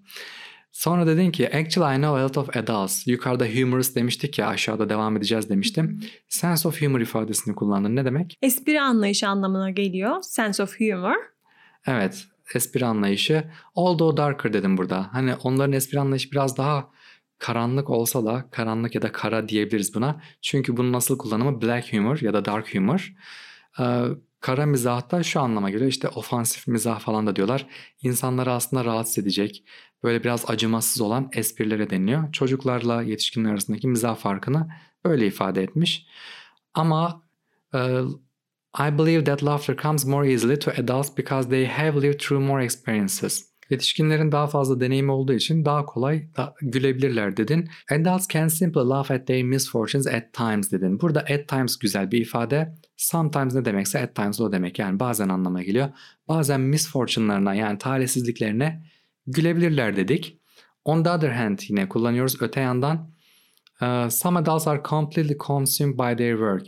Sonra 0.77 1.07
dedin 1.07 1.31
ki 1.31 1.57
actually 1.57 1.97
I 1.97 1.97
know 1.97 2.21
a 2.21 2.25
lot 2.25 2.39
of 2.39 2.57
adults. 2.57 3.07
Yukarıda 3.07 3.47
humorous 3.47 3.95
demiştik 3.95 4.39
ya 4.39 4.47
aşağıda 4.47 4.89
devam 4.89 5.17
edeceğiz 5.17 5.51
demiştim. 5.51 6.01
Sense 6.29 6.69
of 6.69 6.83
humor 6.83 7.01
ifadesini 7.01 7.55
kullandın. 7.55 7.97
Ne 7.97 8.05
demek? 8.05 8.39
Espri 8.43 8.81
anlayışı 8.81 9.29
anlamına 9.29 9.71
geliyor. 9.71 10.23
Sense 10.23 10.63
of 10.63 10.81
humor. 10.81 11.17
Evet 11.87 12.27
espri 12.55 12.87
anlayışı. 12.87 13.45
Although 13.75 14.17
darker 14.17 14.53
dedim 14.53 14.77
burada. 14.77 15.09
Hani 15.13 15.35
onların 15.35 15.73
espri 15.73 16.01
anlayışı 16.01 16.31
biraz 16.33 16.57
daha 16.57 16.91
karanlık 17.39 17.91
olsa 17.91 18.25
da 18.25 18.45
karanlık 18.51 18.95
ya 18.95 19.03
da 19.03 19.13
kara 19.13 19.49
diyebiliriz 19.49 19.95
buna. 19.95 20.21
Çünkü 20.43 20.77
bunun 20.77 20.93
nasıl 20.93 21.19
kullanımı 21.19 21.63
black 21.63 21.93
humor 21.93 22.19
ya 22.21 22.35
da 22.35 22.45
dark 22.45 22.75
humor. 22.75 23.15
Ee, 23.81 24.05
kara 24.41 24.67
mizahta 24.67 25.23
şu 25.23 25.41
anlama 25.41 25.71
geliyor 25.71 25.91
işte 25.91 26.09
ofansif 26.09 26.67
mizah 26.67 27.01
falan 27.01 27.27
da 27.27 27.37
diyorlar. 27.37 27.67
İnsanları 28.03 28.53
aslında 28.53 28.85
rahatsız 28.85 29.19
edecek 29.19 29.65
böyle 30.03 30.25
biraz 30.25 30.51
acımasız 30.51 31.01
olan 31.01 31.29
esprilere 31.33 31.91
deniliyor. 31.91 32.33
Çocuklarla 32.33 33.03
yetişkinler 33.03 33.51
arasındaki 33.51 33.89
mizah 33.89 34.17
farkını 34.17 34.69
öyle 35.05 35.27
ifade 35.27 35.63
etmiş. 35.63 36.07
Ama 36.75 37.23
e, 37.75 38.01
I 38.79 38.99
believe 38.99 39.25
that 39.25 39.45
laughter 39.45 39.77
comes 39.77 40.07
more 40.07 40.33
easily 40.33 40.59
to 40.59 40.71
adults 40.71 41.17
because 41.19 41.49
they 41.49 41.67
have 41.67 42.03
lived 42.03 42.19
through 42.19 42.43
more 42.47 42.65
experiences. 42.65 43.57
Yetişkinlerin 43.71 44.33
daha 44.33 44.47
fazla 44.47 44.81
deneyimi 44.81 45.13
olduğu 45.13 45.33
için 45.33 45.65
daha 45.65 45.87
kolay 45.87 46.29
da 46.37 46.55
gülebilirler 46.63 47.37
dedin. 47.37 47.69
Adults 47.91 48.29
can 48.29 48.49
simply 48.49 48.81
laugh 48.81 49.11
at 49.11 49.27
their 49.27 49.43
misfortunes 49.43 50.07
at 50.07 50.33
times 50.33 50.73
dedin. 50.73 51.01
Burada 51.01 51.21
at 51.21 51.49
times 51.49 51.79
güzel 51.79 52.11
bir 52.11 52.21
ifade. 52.21 52.75
Sometimes 52.97 53.55
ne 53.55 53.65
demekse 53.65 54.03
at 54.03 54.15
times 54.15 54.41
o 54.41 54.53
demek. 54.53 54.79
Yani 54.79 55.01
bazen 55.01 55.29
anlama 55.29 55.63
geliyor. 55.63 55.89
Bazen 56.29 56.61
misfortune'larına 56.61 57.55
yani 57.55 57.79
talihsizliklerine 57.79 58.83
gülebilirler 59.27 59.97
dedik. 59.97 60.39
On 60.85 61.03
the 61.05 61.11
other 61.11 61.31
hand 61.31 61.59
yine 61.69 61.89
kullanıyoruz 61.89 62.43
öte 62.43 62.61
yandan. 62.61 63.11
uh, 63.83 64.09
some 64.11 64.39
adults 64.39 64.67
are 64.69 64.83
completely 64.89 65.37
consumed 65.47 65.99
by 65.99 66.17
their 66.17 66.33
work. 66.33 66.67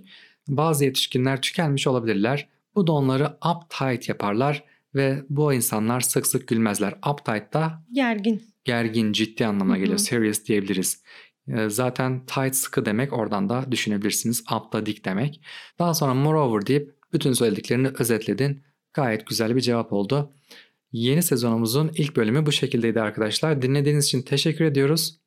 Bazı 0.48 0.84
yetişkinler 0.84 1.42
tükenmiş 1.42 1.86
olabilirler. 1.86 2.48
Bu 2.74 2.86
da 2.86 2.92
onları 2.92 3.36
uptight 3.50 4.08
yaparlar 4.08 4.64
ve 4.94 5.22
bu 5.30 5.52
insanlar 5.54 6.00
sık 6.00 6.26
sık 6.26 6.48
gülmezler. 6.48 6.94
Uptight 7.10 7.52
da 7.52 7.82
Gergin. 7.92 8.42
gergin, 8.64 9.12
ciddi 9.12 9.46
anlamına 9.46 9.74
Hı 9.74 9.76
hı. 9.76 9.80
geliyor. 9.80 9.98
Serious 9.98 10.44
diyebiliriz. 10.44 11.02
Ee, 11.48 11.68
Zaten 11.68 12.26
tight 12.26 12.54
sıkı 12.56 12.84
demek 12.86 13.12
oradan 13.12 13.48
da 13.48 13.64
düşünebilirsiniz. 13.72 14.40
Up 14.56 14.72
da 14.72 14.86
dik 14.86 15.04
demek. 15.04 15.40
Daha 15.78 15.94
sonra 15.94 16.14
moreover 16.14 16.66
deyip 16.66 16.94
bütün 17.12 17.32
söylediklerini 17.32 17.88
özetledin. 17.98 18.62
Gayet 18.92 19.26
güzel 19.26 19.56
bir 19.56 19.60
cevap 19.60 19.92
oldu. 19.92 20.32
Yeni 20.92 21.22
sezonumuzun 21.22 21.90
ilk 21.96 22.16
bölümü 22.16 22.46
bu 22.46 22.52
şekildeydi 22.52 23.00
arkadaşlar. 23.00 23.62
Dinlediğiniz 23.62 24.04
için 24.04 24.22
teşekkür 24.22 24.64
ediyoruz. 24.64 25.18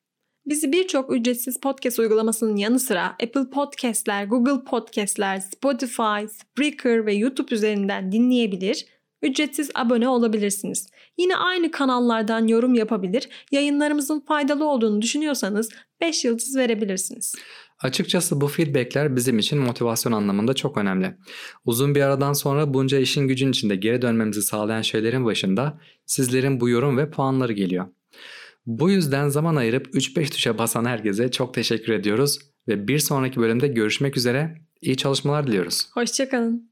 Bizi 0.46 0.72
birçok 0.72 1.14
ücretsiz 1.14 1.60
podcast 1.60 2.00
uygulamasının 2.00 2.56
yanı 2.56 2.80
sıra 2.80 3.06
Apple 3.06 3.50
Podcast'ler, 3.54 4.26
Google 4.26 4.64
Podcast'ler, 4.64 5.40
Spotify, 5.40 6.28
Spreaker 6.28 7.06
ve 7.06 7.14
YouTube 7.14 7.56
üzerinden 7.56 8.12
dinleyebilir, 8.12 8.86
ücretsiz 9.22 9.72
abone 9.76 10.10
olabilirsiniz. 10.10 10.90
Yine 11.18 11.36
aynı 11.36 11.72
kanallardan 11.72 12.48
yorum 12.48 12.74
yapabilir, 12.74 13.30
yayınlarımızın 13.52 14.20
faydalı 14.20 14.66
olduğunu 14.66 15.02
düşünüyorsanız 15.02 15.70
5 16.02 16.26
yıldız 16.26 16.58
verebilirsiniz. 16.58 17.36
Açıkçası 17.82 18.42
bu 18.42 18.48
feedbackler 18.48 19.16
bizim 19.16 19.40
için 19.40 19.60
motivasyon 19.60 20.14
anlamında 20.14 20.54
çok 20.54 20.78
önemli. 20.78 21.18
Uzun 21.66 21.96
bir 21.96 22.02
aradan 22.02 22.34
sonra 22.34 22.74
bunca 22.74 23.00
işin 23.00 23.28
gücün 23.28 23.52
içinde 23.52 23.76
geri 23.76 24.02
dönmemizi 24.02 24.42
sağlayan 24.42 24.82
şeylerin 24.82 25.26
başında 25.26 25.80
sizlerin 26.06 26.60
bu 26.60 26.70
yorum 26.70 26.98
ve 26.98 27.10
puanları 27.10 27.54
geliyor. 27.54 27.86
Bu 28.66 28.90
yüzden 28.90 29.30
zaman 29.30 29.56
ayırıp 29.56 29.88
3-5 29.88 30.32
tuşa 30.32 30.58
basan 30.58 30.86
herkese 30.86 31.32
çok 31.32 31.54
teşekkür 31.54 31.94
ediyoruz 31.94 32.40
ve 32.68 32.88
bir 32.88 33.00
sonraki 33.00 33.40
bölümde 33.40 33.68
görüşmek 33.68 34.18
üzere. 34.18 34.58
İyi 34.82 34.98
çalışmalar 34.98 35.48
diliyoruz. 35.48 35.88
Hoşçakalın. 35.94 36.72